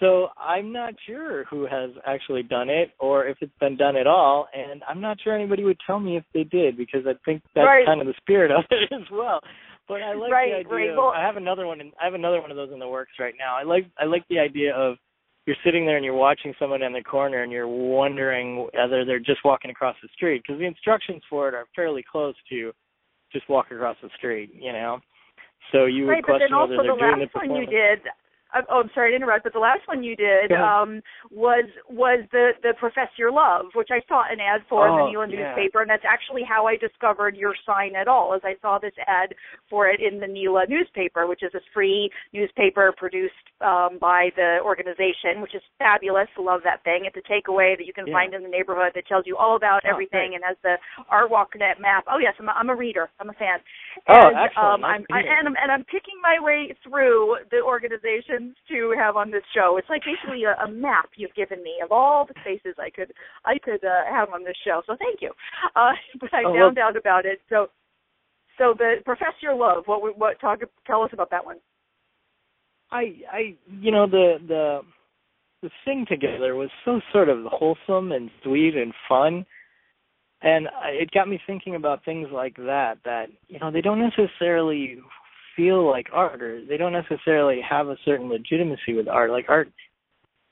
So 0.00 0.28
I'm 0.38 0.72
not 0.72 0.94
sure 1.06 1.44
who 1.44 1.66
has 1.66 1.90
actually 2.06 2.42
done 2.42 2.68
it 2.68 2.90
or 3.00 3.26
if 3.26 3.38
it's 3.40 3.58
been 3.58 3.76
done 3.76 3.96
at 3.96 4.06
all, 4.06 4.48
and 4.54 4.82
I'm 4.88 5.00
not 5.00 5.18
sure 5.22 5.34
anybody 5.34 5.64
would 5.64 5.78
tell 5.86 5.98
me 5.98 6.16
if 6.16 6.24
they 6.34 6.44
did 6.44 6.76
because 6.76 7.06
I 7.06 7.14
think 7.24 7.42
that's 7.54 7.66
Right. 7.66 7.86
kind 7.86 8.00
of 8.00 8.06
the 8.06 8.14
spirit 8.14 8.50
of 8.50 8.64
it 8.70 8.92
as 8.92 9.08
well. 9.10 9.40
But 9.88 10.02
I 10.02 10.12
like 10.14 10.30
Right, 10.30 10.50
the 10.52 10.56
idea. 10.58 10.72
right. 10.74 10.90
Of, 10.90 10.96
Well- 10.96 11.12
I 11.16 11.22
have 11.22 11.36
another 11.36 11.66
one. 11.66 11.80
In, 11.80 11.92
I 12.00 12.04
have 12.04 12.14
another 12.14 12.40
one 12.40 12.50
of 12.50 12.56
those 12.56 12.72
in 12.72 12.78
the 12.78 12.88
works 12.88 13.12
right 13.18 13.34
now. 13.38 13.56
I 13.56 13.62
like 13.62 13.86
I 13.98 14.04
like 14.04 14.22
the 14.28 14.38
idea 14.38 14.74
of 14.74 14.96
you're 15.46 15.56
sitting 15.64 15.86
there 15.86 15.96
and 15.96 16.04
you're 16.04 16.14
watching 16.14 16.54
someone 16.58 16.82
in 16.82 16.92
the 16.92 17.02
corner 17.02 17.42
and 17.42 17.50
you're 17.50 17.66
wondering 17.66 18.68
whether 18.74 19.04
they're 19.06 19.18
just 19.18 19.40
walking 19.44 19.70
across 19.70 19.96
the 20.02 20.08
street 20.14 20.42
because 20.46 20.58
the 20.58 20.66
instructions 20.66 21.22
for 21.30 21.48
it 21.48 21.54
are 21.54 21.64
fairly 21.74 22.04
close 22.10 22.34
to 22.50 22.70
just 23.32 23.48
walk 23.48 23.70
across 23.70 23.96
the 24.02 24.10
street. 24.16 24.50
You 24.54 24.72
know, 24.72 24.98
so 25.72 25.86
you 25.86 26.04
would 26.04 26.10
right, 26.12 26.22
but 26.22 26.32
question 26.36 26.48
then 26.50 26.58
also 26.58 26.76
whether 26.76 26.82
the 26.88 26.96
they're 26.96 27.10
doing 27.16 27.20
last 27.22 27.32
the 27.32 27.38
one 27.48 27.56
you 27.56 27.66
performance. 27.66 28.02
did. 28.04 28.12
Oh, 28.54 28.80
I'm 28.80 28.90
sorry 28.94 29.12
to 29.12 29.16
interrupt, 29.16 29.44
but 29.44 29.52
the 29.52 29.58
last 29.58 29.86
one 29.86 30.02
you 30.02 30.16
did 30.16 30.52
um, 30.52 31.02
was 31.30 31.68
was 31.90 32.24
the 32.32 32.52
the 32.62 32.72
Profess 32.78 33.08
Your 33.18 33.30
Love, 33.30 33.66
which 33.74 33.88
I 33.92 34.00
saw 34.08 34.24
an 34.30 34.40
ad 34.40 34.62
for 34.68 34.88
in 34.88 34.94
the 34.96 35.02
Oh, 35.02 35.10
NELA 35.10 35.28
yeah. 35.28 35.52
newspaper, 35.52 35.82
and 35.82 35.90
that's 35.90 36.04
actually 36.08 36.42
how 36.48 36.66
I 36.66 36.76
discovered 36.76 37.36
your 37.36 37.54
sign 37.66 37.94
at 37.94 38.08
all. 38.08 38.32
As 38.34 38.40
I 38.44 38.54
saw 38.62 38.78
this 38.78 38.94
ad 39.06 39.34
for 39.68 39.88
it 39.88 40.00
in 40.00 40.18
the 40.18 40.26
NELA 40.26 40.66
newspaper, 40.68 41.26
which 41.26 41.42
is 41.42 41.52
a 41.54 41.60
free 41.74 42.10
newspaper 42.32 42.92
produced 42.96 43.34
um, 43.60 43.98
by 44.00 44.30
the 44.36 44.58
organization, 44.64 45.42
which 45.42 45.54
is 45.54 45.62
fabulous. 45.78 46.28
Love 46.38 46.60
that 46.64 46.82
thing. 46.84 47.04
It's 47.04 47.16
a 47.16 47.26
takeaway 47.30 47.76
that 47.76 47.84
you 47.84 47.92
can 47.92 48.06
Yeah. 48.06 48.14
find 48.14 48.32
in 48.32 48.42
the 48.42 48.48
neighborhood 48.48 48.92
that 48.94 49.06
tells 49.06 49.26
you 49.26 49.36
all 49.36 49.56
about 49.56 49.82
Oh, 49.84 49.90
everything 49.90 50.34
and 50.34 50.42
has 50.42 50.56
the 50.62 50.76
Art 51.10 51.30
Walknet 51.30 51.78
map. 51.80 52.04
Oh 52.10 52.18
yes, 52.18 52.34
I'm 52.40 52.48
a, 52.48 52.52
I'm 52.52 52.70
a 52.70 52.74
reader. 52.74 53.10
I'm 53.20 53.28
a 53.28 53.34
fan. 53.34 53.60
Oh, 54.08 54.28
and, 54.28 54.38
excellent. 54.38 54.84
Um, 54.84 54.84
I'm, 54.84 55.06
I, 55.12 55.20
and 55.20 55.48
I'm 55.48 55.56
and 55.62 55.70
I'm 55.70 55.84
picking 55.84 56.16
my 56.22 56.38
way 56.40 56.74
through 56.82 57.36
the 57.50 57.58
to 58.68 58.94
have 58.98 59.16
on 59.16 59.30
this 59.30 59.42
show. 59.54 59.76
It's 59.78 59.88
like 59.88 60.02
basically 60.04 60.44
a, 60.44 60.54
a 60.64 60.70
map 60.70 61.10
you've 61.16 61.34
given 61.34 61.62
me 61.62 61.76
of 61.82 61.92
all 61.92 62.26
the 62.26 62.34
spaces 62.40 62.76
I 62.78 62.90
could 62.90 63.12
I 63.44 63.58
could 63.58 63.84
uh, 63.84 64.04
have 64.10 64.30
on 64.32 64.44
this 64.44 64.56
show. 64.64 64.82
So 64.86 64.96
thank 64.98 65.20
you. 65.20 65.32
Uh, 65.76 65.92
but 66.20 66.32
I 66.32 66.42
Oh, 66.46 66.52
well- 66.52 66.66
found 66.68 66.78
out 66.78 66.96
about 66.96 67.26
it. 67.26 67.40
So 67.48 67.68
so 68.58 68.74
the 68.76 68.96
Profess 69.04 69.34
Your 69.40 69.54
Love. 69.54 69.84
What 69.86 70.18
what 70.18 70.40
talk 70.40 70.60
tell 70.86 71.02
us 71.02 71.10
about 71.12 71.30
that 71.30 71.44
one? 71.44 71.58
I 72.90 73.16
I 73.32 73.56
you 73.70 73.90
know 73.92 74.06
the 74.06 74.36
the 74.46 74.80
the 75.62 75.70
sing 75.84 76.06
together 76.08 76.54
was 76.54 76.70
so 76.84 77.00
sort 77.12 77.28
of 77.28 77.44
wholesome 77.46 78.12
and 78.12 78.30
sweet 78.42 78.76
and 78.76 78.92
fun 79.08 79.44
and 80.40 80.68
I, 80.68 80.90
it 80.90 81.10
got 81.10 81.28
me 81.28 81.40
thinking 81.46 81.74
about 81.74 82.04
things 82.04 82.28
like 82.32 82.56
that 82.56 82.98
that 83.04 83.26
you 83.48 83.58
know 83.58 83.70
they 83.72 83.80
don't 83.80 84.00
necessarily 84.00 84.98
feel 85.58 85.90
like 85.90 86.06
art 86.12 86.40
or 86.40 86.64
they 86.64 86.76
don't 86.76 86.92
necessarily 86.92 87.60
have 87.68 87.88
a 87.88 87.96
certain 88.04 88.28
legitimacy 88.28 88.94
with 88.94 89.08
art 89.08 89.30
like 89.32 89.46
art 89.48 89.68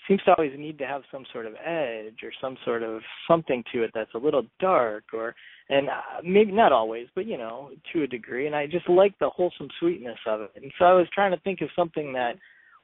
seems 0.08 0.20
to 0.24 0.34
always 0.34 0.52
need 0.58 0.78
to 0.78 0.86
have 0.86 1.02
some 1.12 1.24
sort 1.32 1.46
of 1.46 1.54
edge 1.64 2.18
or 2.22 2.32
some 2.40 2.56
sort 2.64 2.82
of 2.82 3.00
something 3.28 3.62
to 3.72 3.82
it 3.84 3.90
that's 3.94 4.14
a 4.14 4.18
little 4.18 4.42
dark 4.60 5.04
or 5.12 5.32
and 5.68 5.88
uh, 5.88 6.20
maybe 6.24 6.50
not 6.50 6.72
always 6.72 7.06
but 7.14 7.24
you 7.24 7.38
know 7.38 7.70
to 7.92 8.02
a 8.02 8.06
degree 8.06 8.46
and 8.48 8.56
i 8.56 8.66
just 8.66 8.88
like 8.88 9.16
the 9.20 9.30
wholesome 9.30 9.68
sweetness 9.78 10.18
of 10.26 10.40
it 10.40 10.50
and 10.56 10.72
so 10.78 10.84
i 10.84 10.92
was 10.92 11.06
trying 11.14 11.30
to 11.30 11.40
think 11.40 11.60
of 11.60 11.68
something 11.76 12.12
that 12.12 12.32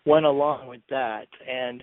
went 0.06 0.24
along 0.24 0.68
with 0.68 0.80
that 0.90 1.26
and 1.48 1.82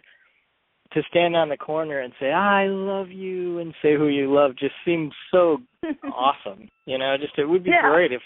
to 0.93 1.01
stand 1.09 1.35
on 1.35 1.49
the 1.49 1.57
corner 1.57 1.99
and 1.99 2.13
say 2.19 2.31
i 2.31 2.65
love 2.67 3.09
you 3.09 3.59
and 3.59 3.73
say 3.81 3.95
who 3.95 4.07
you 4.07 4.33
love 4.33 4.51
just 4.57 4.75
seems 4.85 5.11
so 5.31 5.57
awesome 6.13 6.69
you 6.85 6.97
know 6.97 7.15
just 7.19 7.37
it 7.37 7.45
would 7.45 7.63
be 7.63 7.71
Yeah. 7.71 7.89
great 7.89 8.11
if 8.13 8.21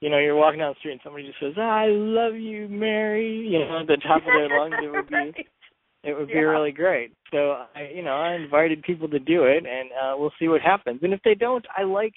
you 0.00 0.10
know 0.10 0.18
you're 0.18 0.36
walking 0.36 0.58
down 0.60 0.72
the 0.74 0.78
street 0.78 0.92
and 0.92 1.00
somebody 1.02 1.26
just 1.26 1.40
says 1.40 1.54
i 1.58 1.86
love 1.88 2.34
you 2.34 2.68
mary 2.68 3.46
you 3.48 3.58
know 3.58 3.80
at 3.80 3.86
the 3.86 3.96
top 4.06 4.18
of 4.26 4.32
their 4.34 4.48
lungs 4.48 4.74
it 4.82 4.88
would 4.90 5.08
be 5.08 5.32
it 6.04 6.14
would 6.16 6.28
be 6.28 6.34
Yeah. 6.34 6.40
really 6.54 6.70
great. 6.70 7.12
So 7.32 7.66
I, 7.74 7.90
you 7.92 8.02
know, 8.04 8.12
I 8.16 8.34
invited 8.34 8.80
people 8.84 9.08
to 9.08 9.18
do 9.18 9.42
it, 9.44 9.64
and 9.66 9.90
uh, 9.90 10.14
we'll 10.16 10.30
see 10.38 10.46
what 10.46 10.60
happens. 10.60 11.00
And 11.02 11.12
if 11.12 11.20
they 11.24 11.34
don't, 11.34 11.66
I 11.76 11.82
like 11.82 12.12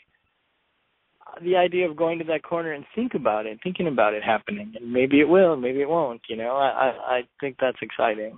the 1.42 1.56
idea 1.56 1.90
of 1.90 1.96
going 1.98 2.20
to 2.20 2.26
that 2.26 2.44
corner 2.44 2.74
and 2.74 2.86
think 2.94 3.16
about 3.16 3.48
it, 3.48 3.60
thinking 3.64 3.88
about 3.88 4.14
it 4.14 4.24
happening, 4.24 4.74
and 4.80 4.94
maybe 4.94 5.22
it 5.22 5.28
will, 5.28 5.56
maybe 5.56 5.82
it 5.82 5.90
won't. 5.90 6.22
You 6.30 6.36
know, 6.38 6.56
I 6.58 6.68
I, 6.70 7.16
I 7.18 7.22
think 7.42 7.56
that's 7.60 7.78
exciting. 7.82 8.38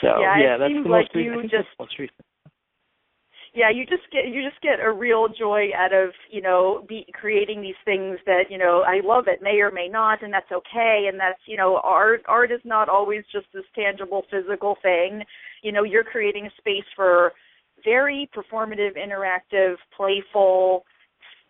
So 0.00 0.08
Yeah, 0.20 0.56
it 0.56 0.58
that's 0.58 0.72
the 0.82 0.90
like 0.90 1.06
most 1.06 1.14
recent. 1.14 1.36
you 1.36 1.42
just- 1.42 1.52
that's 1.52 1.68
the 1.78 1.82
most 1.84 1.98
recent. 2.00 2.26
Yeah 3.54 3.70
you 3.70 3.86
just 3.86 4.02
get 4.10 4.26
you 4.26 4.42
just 4.42 4.60
get 4.62 4.80
a 4.84 4.92
real 4.92 5.28
joy 5.28 5.68
out 5.76 5.92
of 5.94 6.10
you 6.30 6.42
know 6.42 6.84
be 6.88 7.06
creating 7.14 7.62
these 7.62 7.78
things 7.84 8.18
that 8.26 8.44
you 8.50 8.58
know 8.58 8.82
i 8.86 9.00
love 9.04 9.24
it 9.28 9.40
may 9.42 9.60
or 9.60 9.70
may 9.70 9.88
not 9.88 10.22
and 10.22 10.32
that's 10.32 10.50
okay 10.52 11.06
and 11.08 11.18
that's 11.18 11.40
you 11.46 11.56
know 11.56 11.80
art 11.82 12.22
art 12.26 12.50
is 12.50 12.60
not 12.64 12.88
always 12.88 13.22
just 13.32 13.46
this 13.54 13.64
tangible 13.74 14.24
physical 14.30 14.76
thing. 14.82 15.22
You 15.62 15.72
know 15.72 15.84
you're 15.84 16.04
creating 16.04 16.46
a 16.46 16.50
space 16.58 16.84
for 16.96 17.32
very 17.84 18.28
performative 18.36 18.96
interactive 18.96 19.76
playful 19.96 20.84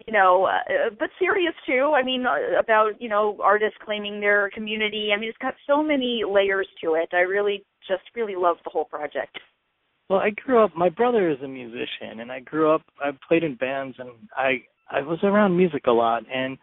you 0.07 0.12
know 0.12 0.45
uh, 0.47 0.90
but 0.99 1.09
serious 1.19 1.55
too. 1.67 1.93
I 1.95 2.03
mean 2.03 2.27
uh, 2.27 2.59
about 2.59 3.01
you 3.01 3.09
know 3.09 3.38
artists 3.43 3.79
claiming 3.85 4.21
their 4.21 4.51
community. 4.51 5.11
I 5.14 5.19
mean 5.19 5.29
it's 5.29 5.38
got 5.38 5.55
so 5.67 5.83
many 5.83 6.23
layers 6.29 6.69
to 6.83 6.95
it. 6.95 7.09
I 7.12 7.21
really 7.21 7.64
just 7.88 8.03
really 8.14 8.37
love 8.37 8.57
the 8.64 8.71
whole 8.71 8.85
project 8.85 9.38
Well, 10.09 10.21
I 10.21 10.31
grew 10.31 10.62
up. 10.62 10.77
My 10.77 10.90
brother 10.90 11.31
is 11.31 11.38
a 11.43 11.49
musician, 11.49 12.21
and 12.21 12.31
I 12.31 12.40
grew 12.40 12.71
up. 12.71 12.83
I 13.01 13.11
played 13.27 13.43
in 13.45 13.55
bands, 13.57 13.97
and 13.99 14.11
I 14.37 14.62
I 14.90 15.01
was 15.01 15.19
around 15.23 15.57
music 15.57 15.87
a 15.87 15.93
lot. 15.93 16.25
And 16.33 16.59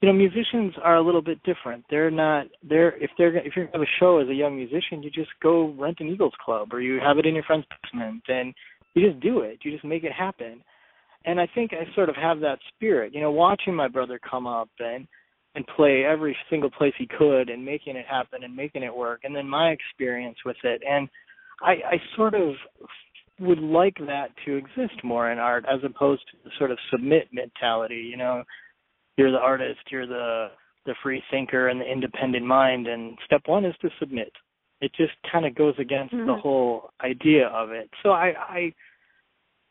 you 0.00 0.08
know 0.08 0.12
musicians 0.12 0.74
are 0.82 0.96
a 0.96 1.02
little 1.02 1.22
bit 1.22 1.42
different 1.42 1.84
they're 1.90 2.10
not 2.10 2.46
they're 2.62 2.96
if 3.02 3.10
they're 3.18 3.36
if 3.36 3.54
gonna 3.54 3.68
have 3.72 3.82
a 3.82 3.98
show 3.98 4.18
as 4.18 4.28
a 4.28 4.34
young 4.34 4.56
musician 4.56 5.02
you 5.02 5.10
just 5.10 5.30
go 5.42 5.74
rent 5.78 5.98
an 6.00 6.08
eagles 6.08 6.32
club 6.44 6.72
or 6.72 6.80
you 6.80 7.00
have 7.00 7.18
it 7.18 7.26
in 7.26 7.34
your 7.34 7.44
friend's 7.44 7.66
basement 7.82 8.22
and 8.28 8.54
you 8.94 9.08
just 9.10 9.20
do 9.20 9.40
it 9.40 9.58
you 9.62 9.72
just 9.72 9.84
make 9.84 10.04
it 10.04 10.12
happen 10.12 10.62
and 11.24 11.40
i 11.40 11.48
think 11.54 11.72
i 11.72 11.94
sort 11.94 12.08
of 12.08 12.14
have 12.16 12.40
that 12.40 12.58
spirit 12.74 13.12
you 13.14 13.20
know 13.20 13.30
watching 13.30 13.74
my 13.74 13.88
brother 13.88 14.20
come 14.28 14.46
up 14.46 14.68
and 14.78 15.06
and 15.54 15.66
play 15.74 16.04
every 16.04 16.36
single 16.48 16.70
place 16.70 16.92
he 16.98 17.06
could 17.06 17.48
and 17.48 17.64
making 17.64 17.96
it 17.96 18.06
happen 18.08 18.44
and 18.44 18.54
making 18.54 18.82
it 18.82 18.94
work 18.94 19.20
and 19.24 19.34
then 19.34 19.48
my 19.48 19.70
experience 19.70 20.36
with 20.44 20.56
it 20.62 20.80
and 20.88 21.08
i 21.62 21.72
i 21.72 21.96
sort 22.16 22.34
of 22.34 22.54
would 23.40 23.60
like 23.60 23.96
that 23.98 24.30
to 24.44 24.56
exist 24.56 25.04
more 25.04 25.30
in 25.30 25.38
art 25.38 25.64
as 25.72 25.78
opposed 25.84 26.22
to 26.30 26.36
the 26.44 26.50
sort 26.58 26.70
of 26.70 26.78
submit 26.90 27.28
mentality 27.32 28.08
you 28.10 28.16
know 28.16 28.42
you're 29.18 29.32
the 29.32 29.38
artist, 29.38 29.80
you're 29.90 30.06
the 30.06 30.46
the 30.86 30.94
free 31.02 31.22
thinker 31.30 31.68
and 31.68 31.80
the 31.80 31.92
independent 31.92 32.46
mind 32.46 32.86
and 32.86 33.18
step 33.26 33.42
1 33.44 33.66
is 33.66 33.74
to 33.82 33.90
submit. 33.98 34.32
It 34.80 34.90
just 34.96 35.12
kind 35.30 35.44
of 35.44 35.54
goes 35.54 35.74
against 35.78 36.14
mm-hmm. 36.14 36.28
the 36.28 36.36
whole 36.36 36.90
idea 37.02 37.48
of 37.48 37.70
it. 37.72 37.90
So 38.02 38.10
I 38.10 38.32
I 38.38 38.74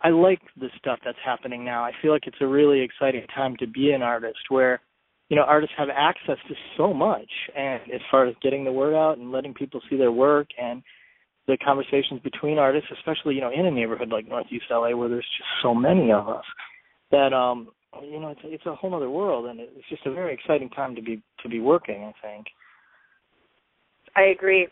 I 0.02 0.10
like 0.10 0.42
the 0.60 0.68
stuff 0.78 1.00
that's 1.04 1.18
happening 1.26 1.66
now. 1.66 1.84
I 1.84 1.92
feel 2.02 2.12
like 2.12 2.28
it's 2.28 2.38
a 2.42 2.46
really 2.46 2.82
exciting 2.82 3.26
time 3.34 3.56
to 3.58 3.66
be 3.66 3.92
an 3.92 4.04
artist 4.04 4.38
where 4.50 4.82
you 5.30 5.38
know 5.38 5.44
artists 5.44 5.76
have 5.78 5.88
access 5.90 6.38
to 6.50 6.54
so 6.76 6.94
much 6.94 7.30
and 7.58 7.82
as 7.94 8.02
far 8.12 8.28
as 8.28 8.36
getting 8.44 8.66
the 8.66 8.72
word 8.72 8.96
out 8.96 9.18
and 9.18 9.32
letting 9.32 9.54
people 9.54 9.82
see 9.90 9.98
their 9.98 10.12
work 10.12 10.48
and 10.62 10.84
the 11.48 11.58
conversations 11.58 12.20
between 12.24 12.58
artists 12.58 12.90
especially 12.98 13.36
you 13.36 13.42
know 13.42 13.52
in 13.52 13.66
a 13.66 13.72
neighborhood 13.72 14.10
like 14.10 14.28
northeast 14.28 14.66
la 14.70 14.96
where 14.96 15.10
there's 15.10 15.26
just 15.38 15.50
so 15.62 15.74
many 15.74 16.12
of 16.12 16.28
us 16.28 16.46
that 17.12 17.34
um 17.34 17.70
you 18.04 18.20
know, 18.20 18.30
it's 18.30 18.42
it's 18.44 18.66
a 18.66 18.76
whole 18.76 18.94
other 18.96 19.10
world, 19.10 19.46
and 19.46 19.60
it's 19.60 19.90
just 19.90 20.06
a 20.06 20.14
very 20.14 20.34
exciting 20.34 20.70
time 20.70 20.96
to 20.96 21.02
be 21.02 21.22
to 21.42 21.50
be 21.50 21.60
working. 21.60 22.04
I 22.04 22.14
think. 22.26 22.48
I 24.16 24.24
agree. 24.24 24.68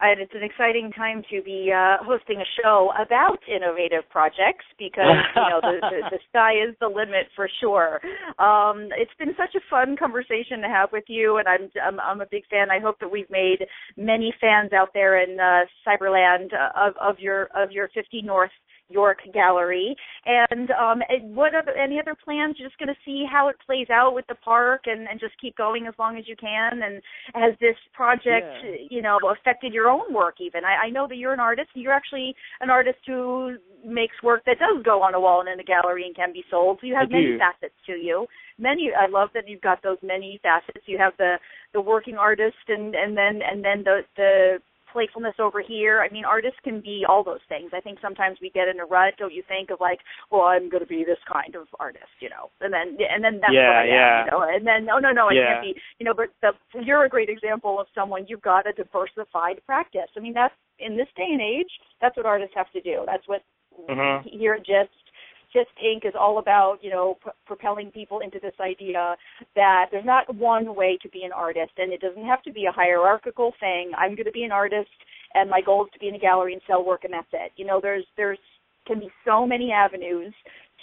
And 0.00 0.20
it's 0.20 0.32
an 0.34 0.42
exciting 0.42 0.90
time 0.96 1.22
to 1.30 1.42
be 1.42 1.70
uh, 1.74 2.02
hosting 2.02 2.40
a 2.40 2.48
show 2.62 2.90
about 2.98 3.38
innovative 3.46 4.08
projects 4.08 4.64
because 4.78 5.20
you 5.36 5.42
know 5.42 5.60
the, 5.60 5.76
the, 5.80 6.16
the 6.16 6.18
sky 6.30 6.52
is 6.52 6.74
the 6.80 6.88
limit 6.88 7.28
for 7.36 7.48
sure. 7.60 8.00
Um, 8.38 8.88
it's 8.96 9.12
been 9.18 9.34
such 9.36 9.54
a 9.54 9.64
fun 9.68 9.96
conversation 9.96 10.60
to 10.62 10.68
have 10.68 10.90
with 10.92 11.04
you, 11.08 11.36
and 11.36 11.46
I'm 11.46 11.70
I'm, 11.84 12.00
I'm 12.00 12.20
a 12.20 12.26
big 12.30 12.44
fan. 12.48 12.70
I 12.70 12.80
hope 12.80 12.98
that 13.00 13.12
we've 13.12 13.30
made 13.30 13.66
many 13.96 14.32
fans 14.40 14.72
out 14.72 14.88
there 14.94 15.22
in 15.22 15.38
uh, 15.38 15.68
Cyberland 15.86 16.52
uh, 16.54 16.88
of 16.88 16.94
of 16.96 17.18
your 17.18 17.48
of 17.54 17.70
your 17.70 17.88
50 17.94 18.22
North 18.22 18.50
York 18.90 19.18
Gallery. 19.32 19.96
And 20.26 20.70
um, 20.72 21.00
what 21.34 21.54
other 21.54 21.72
any 21.72 21.98
other 21.98 22.16
plans? 22.22 22.56
You're 22.58 22.68
just 22.68 22.78
going 22.78 22.88
to 22.88 23.00
see 23.04 23.24
how 23.30 23.48
it 23.48 23.56
plays 23.64 23.88
out 23.90 24.14
with 24.14 24.26
the 24.28 24.34
park 24.34 24.82
and, 24.86 25.08
and 25.08 25.18
just 25.18 25.40
keep 25.40 25.56
going 25.56 25.86
as 25.86 25.94
long 25.98 26.18
as 26.18 26.24
you 26.26 26.36
can. 26.36 26.82
And 26.82 27.02
has 27.34 27.54
this 27.60 27.76
project, 27.94 28.46
yeah. 28.64 28.86
you 28.90 29.02
know, 29.02 29.18
affected 29.30 29.72
your 29.72 29.88
own 29.88 30.12
work? 30.12 30.36
Even 30.40 30.64
I, 30.64 30.86
I 30.86 30.90
know 30.90 31.06
that 31.08 31.16
you're 31.16 31.32
an 31.32 31.40
artist. 31.40 31.70
You're 31.74 31.92
actually 31.92 32.34
an 32.60 32.70
artist 32.70 32.98
who 33.06 33.56
makes 33.84 34.14
work 34.22 34.42
that 34.46 34.58
does 34.58 34.82
go 34.84 35.02
on 35.02 35.14
a 35.14 35.20
wall 35.20 35.40
and 35.40 35.48
in 35.48 35.60
a 35.60 35.64
gallery 35.64 36.04
and 36.04 36.14
can 36.14 36.32
be 36.32 36.44
sold. 36.50 36.78
So 36.80 36.86
you 36.86 36.94
have 36.94 37.08
I 37.08 37.12
many 37.12 37.32
do. 37.32 37.38
facets 37.38 37.74
to 37.86 37.92
you. 37.92 38.26
Many. 38.58 38.90
I 38.92 39.08
love 39.08 39.30
that 39.34 39.48
you've 39.48 39.62
got 39.62 39.82
those 39.82 39.98
many 40.02 40.38
facets. 40.42 40.84
You 40.86 40.98
have 40.98 41.14
the 41.18 41.36
the 41.72 41.80
working 41.80 42.16
artist 42.16 42.56
and 42.68 42.94
and 42.94 43.16
then 43.16 43.40
and 43.42 43.64
then 43.64 43.84
the 43.84 44.00
the 44.16 44.58
playfulness 44.92 45.34
over 45.38 45.60
here. 45.60 46.00
I 46.00 46.12
mean, 46.12 46.24
artists 46.24 46.58
can 46.62 46.80
be 46.80 47.04
all 47.08 47.22
those 47.24 47.40
things. 47.48 47.70
I 47.74 47.80
think 47.80 47.98
sometimes 48.00 48.38
we 48.40 48.50
get 48.50 48.68
in 48.68 48.80
a 48.80 48.84
rut, 48.84 49.14
don't 49.18 49.32
you 49.32 49.42
think, 49.48 49.70
of 49.70 49.80
like, 49.80 49.98
well, 50.30 50.42
I'm 50.42 50.68
going 50.68 50.82
to 50.82 50.88
be 50.88 51.04
this 51.04 51.18
kind 51.30 51.54
of 51.54 51.66
artist, 51.78 52.10
you 52.20 52.28
know, 52.28 52.50
and 52.60 52.72
then 52.72 52.96
and 53.08 53.22
then 53.22 53.40
that's 53.40 53.52
Yeah, 53.54 53.68
what 53.68 53.76
I 53.76 53.86
yeah. 53.86 54.20
am, 54.20 54.24
you 54.26 54.30
know, 54.30 54.42
and 54.42 54.66
then 54.66 54.84
no, 54.86 54.98
no, 54.98 55.12
no, 55.12 55.28
I 55.28 55.34
Yeah. 55.34 55.54
can't 55.54 55.74
be, 55.74 55.80
you 55.98 56.04
know. 56.04 56.14
But 56.14 56.28
the, 56.42 56.52
you're 56.82 57.04
a 57.04 57.08
great 57.08 57.28
example 57.28 57.80
of 57.80 57.86
someone 57.94 58.26
you've 58.28 58.42
got 58.42 58.66
a 58.66 58.72
diversified 58.72 59.60
practice. 59.66 60.10
I 60.16 60.20
mean, 60.20 60.34
that's 60.34 60.54
in 60.78 60.96
this 60.96 61.08
day 61.16 61.28
and 61.30 61.40
age, 61.40 61.70
that's 62.00 62.16
what 62.16 62.26
artists 62.26 62.54
have 62.56 62.70
to 62.72 62.80
do. 62.80 63.04
That's 63.06 63.26
what 63.28 63.42
Mhm. 63.88 64.22
here 64.26 64.54
at 64.54 64.64
GYST 64.66 64.88
GYST 65.54 65.84
Inc. 65.84 66.06
is 66.08 66.14
all 66.18 66.38
about, 66.38 66.78
you 66.82 66.90
know, 66.90 67.18
p- 67.24 67.30
propelling 67.46 67.90
people 67.90 68.20
into 68.20 68.38
this 68.40 68.54
idea 68.60 69.16
that 69.56 69.86
there's 69.90 70.04
not 70.04 70.34
one 70.34 70.74
way 70.74 70.98
to 71.02 71.08
be 71.08 71.22
an 71.24 71.32
artist, 71.32 71.72
and 71.78 71.92
it 71.92 72.00
doesn't 72.00 72.24
have 72.24 72.42
to 72.42 72.52
be 72.52 72.66
a 72.66 72.72
hierarchical 72.72 73.52
thing. 73.60 73.92
I'm 73.96 74.14
going 74.14 74.26
to 74.26 74.32
be 74.32 74.44
an 74.44 74.52
artist, 74.52 74.90
and 75.34 75.50
my 75.50 75.60
goal 75.60 75.84
is 75.84 75.90
to 75.92 75.98
be 75.98 76.08
in 76.08 76.14
a 76.14 76.18
gallery 76.18 76.52
and 76.52 76.62
sell 76.66 76.84
work, 76.84 77.04
and 77.04 77.12
that's 77.12 77.26
it. 77.32 77.52
You 77.56 77.66
know, 77.66 77.80
there's 77.82 78.04
there's 78.16 78.38
can 78.86 78.98
be 78.98 79.10
so 79.24 79.46
many 79.46 79.70
avenues 79.72 80.32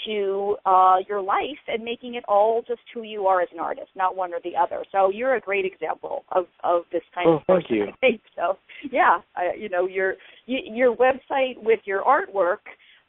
to 0.06 0.56
uh, 0.66 0.98
your 1.10 1.22
life 1.22 1.58
and 1.68 1.84
making 1.84 2.16
it 2.16 2.24
all 2.28 2.62
just 2.68 2.82
who 2.94 3.02
you 3.02 3.26
are 3.26 3.42
as 3.42 3.48
an 3.52 3.60
artist, 3.60 3.90
not 3.96 4.16
one 4.16 4.32
or 4.32 4.40
the 4.44 4.56
other. 4.56 4.86
So 4.92 5.10
you're 5.10 5.36
a 5.36 5.42
great 5.42 5.66
example 5.66 6.24
of 6.32 6.46
of 6.64 6.84
this 6.92 7.02
kind 7.14 7.28
Oh, 7.28 7.34
of 7.36 7.42
thank 7.48 7.64
person, 7.64 7.76
you. 7.76 7.84
I 7.86 7.96
think 8.00 8.22
so. 8.36 8.58
Yeah, 8.92 9.20
I, 9.36 9.54
you 9.58 9.70
know 9.70 9.88
your 9.88 10.16
your 10.46 10.96
website 10.96 11.56
with 11.58 11.80
your 11.86 12.04
artwork. 12.04 12.60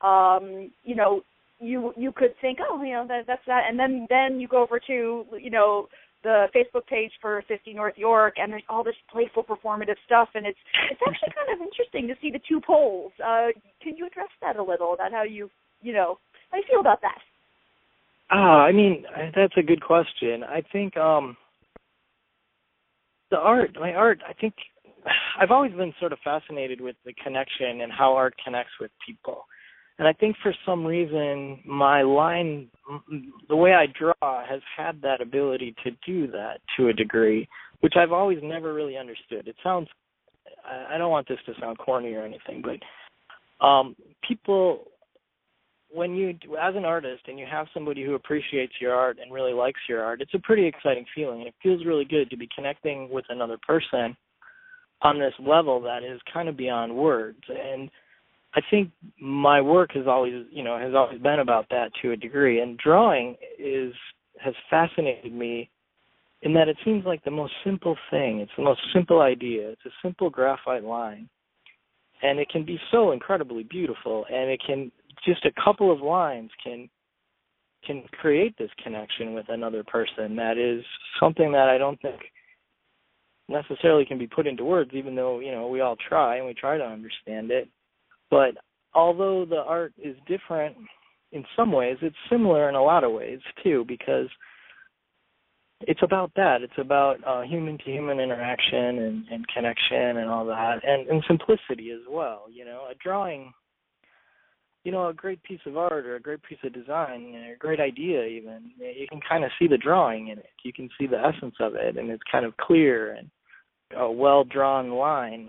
Um, 0.00 0.70
you 0.84 0.94
know, 0.94 1.22
you 1.60 1.92
you 1.96 2.12
could 2.12 2.34
think, 2.40 2.58
oh, 2.60 2.82
you 2.82 2.92
know, 2.92 3.06
that, 3.08 3.26
that's 3.26 3.42
that, 3.46 3.64
and 3.68 3.78
then 3.78 4.06
then 4.08 4.40
you 4.40 4.48
go 4.48 4.62
over 4.62 4.80
to 4.86 5.24
you 5.40 5.50
know 5.50 5.88
the 6.24 6.46
Facebook 6.54 6.86
page 6.86 7.12
for 7.20 7.42
50 7.46 7.74
North 7.74 7.96
York, 7.96 8.34
and 8.38 8.52
there's 8.52 8.62
all 8.68 8.82
this 8.82 8.96
playful 9.10 9.44
performative 9.44 9.96
stuff, 10.04 10.28
and 10.34 10.46
it's 10.46 10.58
it's 10.90 11.00
actually 11.06 11.32
kind 11.34 11.52
of 11.52 11.66
interesting 11.66 12.08
to 12.08 12.14
see 12.20 12.30
the 12.30 12.40
two 12.48 12.60
poles. 12.60 13.12
Uh, 13.24 13.48
can 13.82 13.96
you 13.96 14.06
address 14.06 14.30
that 14.40 14.56
a 14.56 14.62
little 14.62 14.94
about 14.94 15.12
how 15.12 15.22
you 15.22 15.50
you 15.82 15.92
know 15.92 16.18
how 16.50 16.58
you 16.58 16.64
feel 16.70 16.80
about 16.80 17.00
that? 17.02 17.18
Ah, 18.30 18.62
I 18.62 18.72
mean, 18.72 19.04
that's 19.34 19.56
a 19.56 19.62
good 19.62 19.82
question. 19.82 20.44
I 20.44 20.62
think 20.72 20.96
um 20.96 21.36
the 23.30 23.38
art, 23.38 23.76
my 23.78 23.92
art, 23.92 24.20
I 24.28 24.32
think 24.32 24.54
I've 25.40 25.50
always 25.50 25.72
been 25.72 25.94
sort 26.00 26.12
of 26.12 26.18
fascinated 26.24 26.80
with 26.80 26.96
the 27.04 27.14
connection 27.22 27.82
and 27.82 27.92
how 27.92 28.14
art 28.14 28.34
connects 28.44 28.72
with 28.80 28.90
people. 29.06 29.44
And 29.98 30.06
I 30.06 30.12
think 30.12 30.36
for 30.42 30.54
some 30.64 30.84
reason 30.84 31.60
my 31.66 32.02
line 32.02 32.68
the 33.48 33.56
way 33.56 33.72
I 33.72 33.86
draw 33.98 34.46
has 34.46 34.60
had 34.76 35.02
that 35.02 35.20
ability 35.20 35.74
to 35.84 35.90
do 36.06 36.26
that 36.28 36.60
to 36.76 36.88
a 36.88 36.92
degree, 36.92 37.48
which 37.80 37.94
I've 37.96 38.12
always 38.12 38.38
never 38.42 38.72
really 38.72 38.96
understood. 38.96 39.48
It 39.48 39.56
sounds 39.62 39.88
I 40.90 40.98
don't 40.98 41.10
want 41.10 41.28
this 41.28 41.38
to 41.46 41.52
sound 41.60 41.78
corny 41.78 42.14
or 42.14 42.24
anything, 42.24 42.62
but 42.62 43.64
um 43.64 43.96
people 44.26 44.84
when 45.90 46.14
you 46.14 46.30
as 46.60 46.74
an 46.76 46.84
artist 46.84 47.22
and 47.26 47.38
you 47.38 47.46
have 47.50 47.66
somebody 47.72 48.04
who 48.04 48.14
appreciates 48.14 48.74
your 48.80 48.94
art 48.94 49.18
and 49.20 49.32
really 49.32 49.52
likes 49.52 49.80
your 49.88 50.02
art 50.02 50.20
it's 50.20 50.34
a 50.34 50.38
pretty 50.38 50.66
exciting 50.66 51.04
feeling 51.14 51.42
it 51.42 51.54
feels 51.62 51.84
really 51.86 52.04
good 52.04 52.28
to 52.30 52.36
be 52.36 52.48
connecting 52.54 53.08
with 53.10 53.24
another 53.30 53.58
person 53.66 54.16
on 55.02 55.18
this 55.18 55.32
level 55.38 55.80
that 55.80 56.02
is 56.02 56.20
kind 56.32 56.48
of 56.48 56.56
beyond 56.56 56.94
words 56.94 57.38
and 57.48 57.90
i 58.58 58.70
think 58.70 58.90
my 59.20 59.60
work 59.60 59.90
has 59.94 60.06
always 60.06 60.44
you 60.50 60.64
know 60.64 60.78
has 60.78 60.94
always 60.94 61.20
been 61.20 61.40
about 61.40 61.66
that 61.70 61.90
to 62.02 62.12
a 62.12 62.16
degree. 62.16 62.60
And 62.60 62.76
drawing 62.78 63.36
is 63.58 63.92
has 64.40 64.54
fascinated 64.68 65.32
me 65.32 65.70
in 66.42 66.54
that 66.54 66.68
it 66.68 66.76
seems 66.84 67.04
like 67.04 67.22
the 67.24 67.30
most 67.30 67.52
simple 67.64 67.96
thing 68.10 68.40
it's 68.40 68.52
the 68.56 68.62
most 68.62 68.80
simple 68.92 69.20
idea 69.20 69.70
it's 69.70 69.86
a 69.86 69.90
simple 70.02 70.30
graphite 70.30 70.84
line 70.84 71.28
and 72.22 72.38
it 72.38 72.48
can 72.48 72.64
be 72.64 72.78
so 72.92 73.12
incredibly 73.12 73.64
beautiful 73.64 74.24
and 74.30 74.50
it 74.50 74.60
can 74.64 74.90
just 75.26 75.44
a 75.44 75.52
couple 75.64 75.92
of 75.92 76.00
lines 76.00 76.50
can 76.62 76.88
can 77.86 78.02
create 78.20 78.56
this 78.58 78.70
connection 78.82 79.34
with 79.34 79.46
another 79.48 79.82
person 79.84 80.36
that 80.36 80.58
is 80.58 80.84
something 81.20 81.52
that 81.52 81.68
I 81.68 81.78
don't 81.78 82.00
think 82.00 82.20
necessarily 83.48 84.04
can 84.04 84.18
be 84.18 84.26
put 84.26 84.46
into 84.46 84.64
words 84.64 84.90
even 84.94 85.14
though 85.16 85.40
you 85.40 85.50
know 85.50 85.68
we 85.68 85.80
all 85.80 85.96
try 86.08 86.36
and 86.36 86.46
we 86.46 86.54
try 86.54 86.76
to 86.78 86.84
understand 86.84 87.50
it 87.50 87.68
but 88.30 88.56
although 88.94 89.44
the 89.44 89.62
art 89.66 89.92
is 90.02 90.16
different 90.26 90.76
in 91.32 91.44
some 91.56 91.72
ways 91.72 91.96
it's 92.02 92.16
similar 92.30 92.68
in 92.68 92.74
a 92.74 92.82
lot 92.82 93.04
of 93.04 93.12
ways 93.12 93.40
too 93.62 93.84
because 93.86 94.28
it's 95.82 96.02
about 96.02 96.32
that 96.34 96.62
it's 96.62 96.78
about 96.78 97.16
uh 97.26 97.42
human 97.42 97.78
to 97.78 97.84
human 97.84 98.18
interaction 98.18 98.98
and, 98.98 99.24
and 99.30 99.46
connection 99.48 100.18
and 100.18 100.28
all 100.28 100.44
that 100.46 100.80
and, 100.82 101.06
and 101.08 101.22
simplicity 101.28 101.90
as 101.90 102.00
well 102.08 102.46
you 102.50 102.64
know 102.64 102.86
a 102.90 102.94
drawing 103.02 103.52
you 104.88 104.92
know, 104.92 105.08
a 105.08 105.12
great 105.12 105.42
piece 105.42 105.60
of 105.66 105.76
art 105.76 106.06
or 106.06 106.16
a 106.16 106.20
great 106.20 106.42
piece 106.42 106.58
of 106.64 106.72
design, 106.72 107.34
or 107.34 107.52
a 107.52 107.58
great 107.58 107.78
idea 107.78 108.24
even, 108.24 108.70
you 108.78 109.06
can 109.06 109.20
kind 109.28 109.44
of 109.44 109.50
see 109.58 109.66
the 109.66 109.76
drawing 109.76 110.28
in 110.28 110.38
it. 110.38 110.50
You 110.64 110.72
can 110.72 110.88
see 110.98 111.06
the 111.06 111.18
essence 111.18 111.56
of 111.60 111.74
it, 111.74 111.98
and 111.98 112.10
it's 112.10 112.22
kind 112.32 112.46
of 112.46 112.56
clear 112.56 113.12
and 113.12 113.30
a 113.96 114.10
well 114.10 114.44
drawn 114.44 114.90
line 114.92 115.48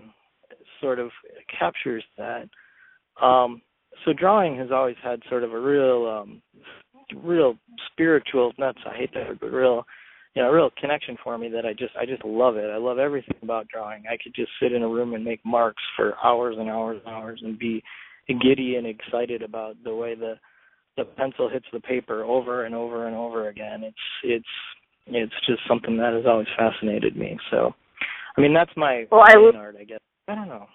sort 0.80 0.98
of 0.98 1.10
captures 1.58 2.04
that. 2.18 2.50
Um, 3.22 3.62
so 4.04 4.12
drawing 4.12 4.56
has 4.56 4.68
always 4.72 4.96
had 5.02 5.20
sort 5.28 5.44
of 5.44 5.52
a 5.52 5.60
real, 5.60 6.06
um, 6.06 6.42
real 7.22 7.54
spiritual 7.92 8.52
nuts. 8.58 8.78
I 8.86 8.96
hate 8.96 9.12
that, 9.14 9.28
word, 9.28 9.38
but 9.40 9.52
real, 9.52 9.84
you 10.34 10.42
know, 10.42 10.48
a 10.48 10.54
real 10.54 10.70
connection 10.80 11.16
for 11.22 11.36
me 11.36 11.48
that 11.50 11.66
I 11.66 11.72
just, 11.72 11.94
I 12.00 12.06
just 12.06 12.24
love 12.24 12.56
it. 12.56 12.70
I 12.70 12.78
love 12.78 12.98
everything 12.98 13.36
about 13.42 13.68
drawing. 13.68 14.04
I 14.06 14.16
could 14.22 14.34
just 14.34 14.50
sit 14.62 14.72
in 14.72 14.82
a 14.82 14.88
room 14.88 15.14
and 15.14 15.24
make 15.24 15.44
marks 15.44 15.82
for 15.96 16.14
hours 16.24 16.56
and 16.58 16.70
hours 16.70 17.00
and 17.04 17.14
hours 17.14 17.40
and 17.44 17.58
be 17.58 17.82
giddy 18.28 18.76
and 18.76 18.86
excited 18.86 19.42
about 19.42 19.76
the 19.84 19.94
way 19.94 20.14
the 20.14 20.34
the 20.96 21.04
pencil 21.04 21.48
hits 21.48 21.66
the 21.72 21.80
paper 21.80 22.24
over 22.24 22.64
and 22.64 22.74
over 22.74 23.06
and 23.06 23.16
over 23.16 23.48
again. 23.48 23.82
It's 23.84 23.96
it's 24.22 24.44
it's 25.06 25.46
just 25.46 25.60
something 25.66 25.96
that 25.96 26.12
has 26.12 26.24
always 26.26 26.46
fascinated 26.56 27.16
me. 27.16 27.38
So, 27.50 27.74
I 28.36 28.40
mean, 28.40 28.54
that's 28.54 28.70
my 28.76 29.06
well, 29.10 29.22
I 29.22 29.34
art, 29.56 29.76
I 29.80 29.84
guess. 29.84 30.00
I 30.28 30.34
don't 30.34 30.48
know. 30.48 30.66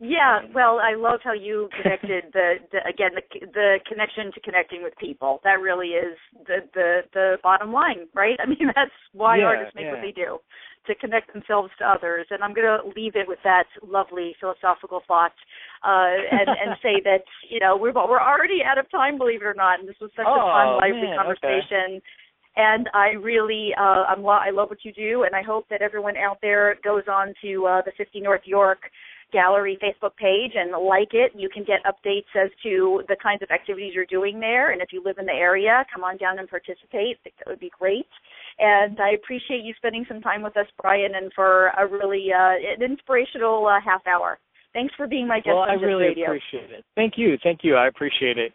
Yeah, 0.00 0.40
well, 0.54 0.80
I 0.80 0.96
love 0.96 1.20
how 1.22 1.34
you 1.34 1.68
connected 1.76 2.32
the, 2.32 2.54
the 2.72 2.78
again 2.88 3.10
the 3.12 3.46
the 3.52 3.78
connection 3.86 4.32
to 4.32 4.40
connecting 4.40 4.82
with 4.82 4.96
people. 4.96 5.40
That 5.44 5.60
really 5.60 5.88
is 5.88 6.16
the 6.46 6.64
the 6.72 7.00
the 7.12 7.36
bottom 7.42 7.70
line, 7.70 8.08
right? 8.14 8.38
I 8.40 8.48
mean, 8.48 8.64
that's 8.74 8.96
why 9.12 9.36
yeah, 9.36 9.44
artists 9.44 9.74
make 9.76 9.84
yeah. 9.84 9.92
what 9.92 10.00
they 10.00 10.12
do, 10.16 10.38
to 10.86 10.94
connect 10.94 11.34
themselves 11.34 11.68
to 11.80 11.84
others. 11.84 12.24
And 12.30 12.42
I'm 12.42 12.54
going 12.54 12.64
to 12.64 12.80
leave 12.96 13.12
it 13.14 13.28
with 13.28 13.40
that 13.44 13.68
lovely 13.86 14.34
philosophical 14.40 15.02
thought, 15.06 15.36
uh, 15.84 16.16
and 16.32 16.48
and 16.48 16.80
say 16.80 16.96
that 17.04 17.28
you 17.50 17.60
know 17.60 17.76
we're 17.76 17.92
we're 17.92 18.24
already 18.24 18.64
out 18.64 18.78
of 18.78 18.90
time, 18.90 19.18
believe 19.18 19.42
it 19.42 19.52
or 19.52 19.54
not. 19.54 19.80
And 19.80 19.88
this 19.88 20.00
was 20.00 20.10
such 20.16 20.24
oh, 20.26 20.32
a 20.32 20.48
fun, 20.48 20.80
lively 20.80 21.12
man, 21.12 21.18
conversation. 21.20 22.00
Okay 22.00 22.04
and 22.56 22.90
I 22.92 23.10
really 23.10 23.70
uh, 23.78 24.04
I'm 24.10 24.22
lo- 24.22 24.42
I 24.42 24.50
love 24.50 24.70
what 24.70 24.84
you 24.84 24.92
do, 24.92 25.22
and 25.22 25.36
I 25.36 25.42
hope 25.42 25.66
that 25.70 25.82
everyone 25.82 26.16
out 26.16 26.38
there 26.42 26.74
goes 26.82 27.04
on 27.08 27.32
to 27.42 27.66
uh, 27.66 27.82
the 27.86 27.92
50 27.96 28.20
North 28.20 28.42
York 28.44 28.80
Gallery 29.32 29.78
Facebook 29.82 30.16
page 30.16 30.52
and 30.54 30.72
like 30.72 31.12
it. 31.12 31.32
You 31.34 31.48
can 31.48 31.64
get 31.64 31.80
updates 31.84 32.30
as 32.34 32.50
to 32.62 33.02
the 33.08 33.16
kinds 33.22 33.42
of 33.42 33.50
activities 33.50 33.92
you're 33.94 34.06
doing 34.06 34.40
there, 34.40 34.72
and 34.72 34.80
if 34.82 34.92
you 34.92 35.02
live 35.04 35.18
in 35.18 35.26
the 35.26 35.32
area, 35.32 35.84
come 35.92 36.04
on 36.04 36.16
down 36.16 36.38
and 36.38 36.48
participate. 36.48 37.18
I 37.18 37.22
think 37.22 37.34
that 37.38 37.48
would 37.48 37.60
be 37.60 37.70
great. 37.78 38.06
And 38.58 38.98
I 39.00 39.10
appreciate 39.10 39.64
you 39.64 39.74
spending 39.76 40.04
some 40.08 40.20
time 40.20 40.42
with 40.42 40.56
us, 40.56 40.66
Brian, 40.80 41.14
and 41.14 41.32
for 41.34 41.68
a 41.78 41.86
really 41.86 42.28
uh, 42.32 42.54
an 42.76 42.82
inspirational 42.82 43.66
uh, 43.66 43.80
half 43.84 44.06
hour. 44.06 44.38
Thanks 44.72 44.94
for 44.96 45.06
being 45.06 45.26
my 45.26 45.38
guest 45.38 45.48
well, 45.48 45.58
on 45.58 45.70
I 45.70 45.74
really 45.74 46.08
Radio. 46.08 46.26
appreciate 46.26 46.70
it. 46.70 46.84
Thank 46.94 47.14
you, 47.16 47.36
thank 47.42 47.60
you. 47.62 47.74
I 47.76 47.88
appreciate 47.88 48.38
it. 48.38 48.52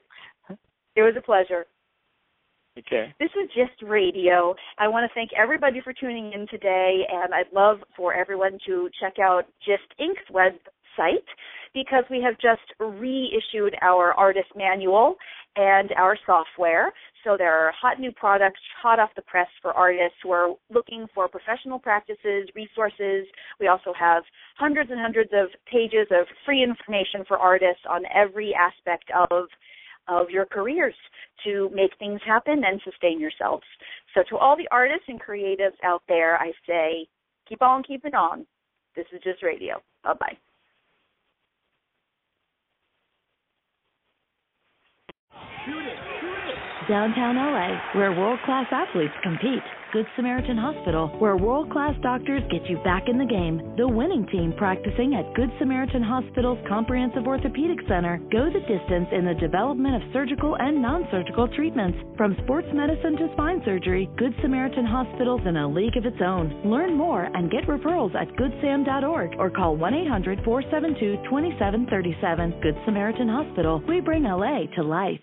It 0.96 1.02
was 1.02 1.14
a 1.18 1.22
pleasure. 1.22 1.66
Okay. 2.78 3.14
This 3.20 3.30
is 3.42 3.50
GYST 3.56 3.90
Radio. 3.90 4.54
I 4.78 4.90
want 4.90 5.10
to 5.10 5.14
thank 5.16 5.30
everybody 5.38 5.80
for 5.82 5.94
tuning 5.94 6.34
in 6.34 6.46
today, 6.48 7.04
and 7.10 7.34
I'd 7.34 7.54
love 7.54 7.78
for 7.96 8.14
everyone 8.14 8.58
to 8.66 8.90
check 9.00 9.14
out 9.18 9.46
GYST 9.66 10.02
Inc.'s 10.02 10.30
website 10.30 11.24
because 11.74 12.04
we 12.10 12.22
have 12.22 12.36
just 12.36 12.68
reissued 12.80 13.76
our 13.82 14.14
artist 14.14 14.48
manual 14.58 15.16
and 15.56 15.92
our 15.98 16.18
software. 16.26 16.92
So 17.24 17.38
there 17.38 17.54
are 17.54 17.72
hot 17.80 17.98
new 17.98 18.12
products, 18.12 18.60
hot 18.82 19.00
off 19.00 19.10
the 19.16 19.22
press 19.22 19.48
for 19.62 19.72
artists 19.72 20.18
who 20.22 20.32
are 20.32 20.56
looking 20.70 21.08
for 21.16 21.30
professional 21.30 21.80
practices, 21.80 22.50
resources. 22.56 23.26
We 23.58 23.68
also 23.68 23.94
have 23.98 24.24
hundreds 24.58 24.92
and 24.92 25.00
hundreds 25.00 25.32
of 25.34 25.48
pages 25.72 26.08
of 26.12 26.28
free 26.46 26.62
information 26.62 27.24
for 27.26 27.38
artists 27.38 27.84
on 27.90 28.04
every 28.14 28.54
aspect 28.54 29.10
of 29.32 29.48
of 30.08 30.30
your 30.30 30.46
careers 30.46 30.96
to 31.44 31.70
make 31.74 31.92
things 32.00 32.22
happen 32.26 32.64
and 32.66 32.82
sustain 32.84 33.20
yourselves. 33.20 33.64
So 34.14 34.24
to 34.30 34.38
all 34.38 34.56
the 34.56 34.68
artists 34.72 35.06
and 35.08 35.22
creatives 35.22 35.78
out 35.84 36.04
there, 36.08 36.38
I 36.38 36.52
say 36.68 37.08
keep 37.48 37.62
on 37.62 37.84
keeping 37.84 38.14
on. 38.14 38.46
This 38.96 39.06
is 39.14 39.22
GYST 39.22 39.44
radio. 39.44 39.82
Bye 40.04 40.14
bye. 40.20 40.38
Downtown 46.88 47.36
LA, 47.36 47.80
where 48.00 48.12
world 48.12 48.40
class 48.46 48.68
athletes 48.72 49.14
compete. 49.24 49.64
Good 49.94 50.08
Samaritan 50.16 50.58
Hospital, 50.58 51.08
where 51.20 51.38
world 51.38 51.72
class 51.72 51.96
doctors 52.02 52.44
get 52.52 52.70
you 52.70 52.78
back 52.84 53.08
in 53.08 53.18
the 53.18 53.26
game. 53.26 53.76
The 53.78 53.88
winning 53.88 54.28
team 54.28 54.54
practicing 54.58 55.16
at 55.16 55.34
Good 55.36 55.52
Samaritan 55.60 56.04
Hospital's 56.04 56.60
Comprehensive 56.68 57.28
Orthopedic 57.28 57.80
Center 57.88 58.20
go 58.32 58.50
the 58.52 58.60
distance 58.60 59.08
in 59.12 59.26
the 59.26 59.36
development 59.36 59.96
of 59.96 60.12
surgical 60.12 60.56
and 60.60 60.82
non 60.82 61.08
surgical 61.12 61.48
treatments. 61.48 61.98
From 62.18 62.36
sports 62.44 62.68
medicine 62.74 63.16
to 63.18 63.30
spine 63.34 63.62
surgery, 63.64 64.10
Good 64.18 64.34
Samaritan 64.42 64.86
Hospital's 64.86 65.46
in 65.46 65.58
a 65.58 65.68
league 65.68 65.98
of 65.98 66.06
its 66.06 66.22
own. 66.22 66.62
Learn 66.66 66.96
more 66.96 67.24
and 67.34 67.52
get 67.52 67.68
referrals 67.68 68.16
at 68.16 68.28
goodsam.org 68.36 69.36
or 69.38 69.50
call 69.50 69.78
1 69.78 69.94
800 69.94 70.44
472 70.44 71.24
2737. 71.30 72.60
Good 72.62 72.78
Samaritan 72.86 73.30
Hospital. 73.30 73.82
We 73.88 74.02
bring 74.02 74.24
LA 74.24 74.66
to 74.76 74.84
life. 74.84 75.22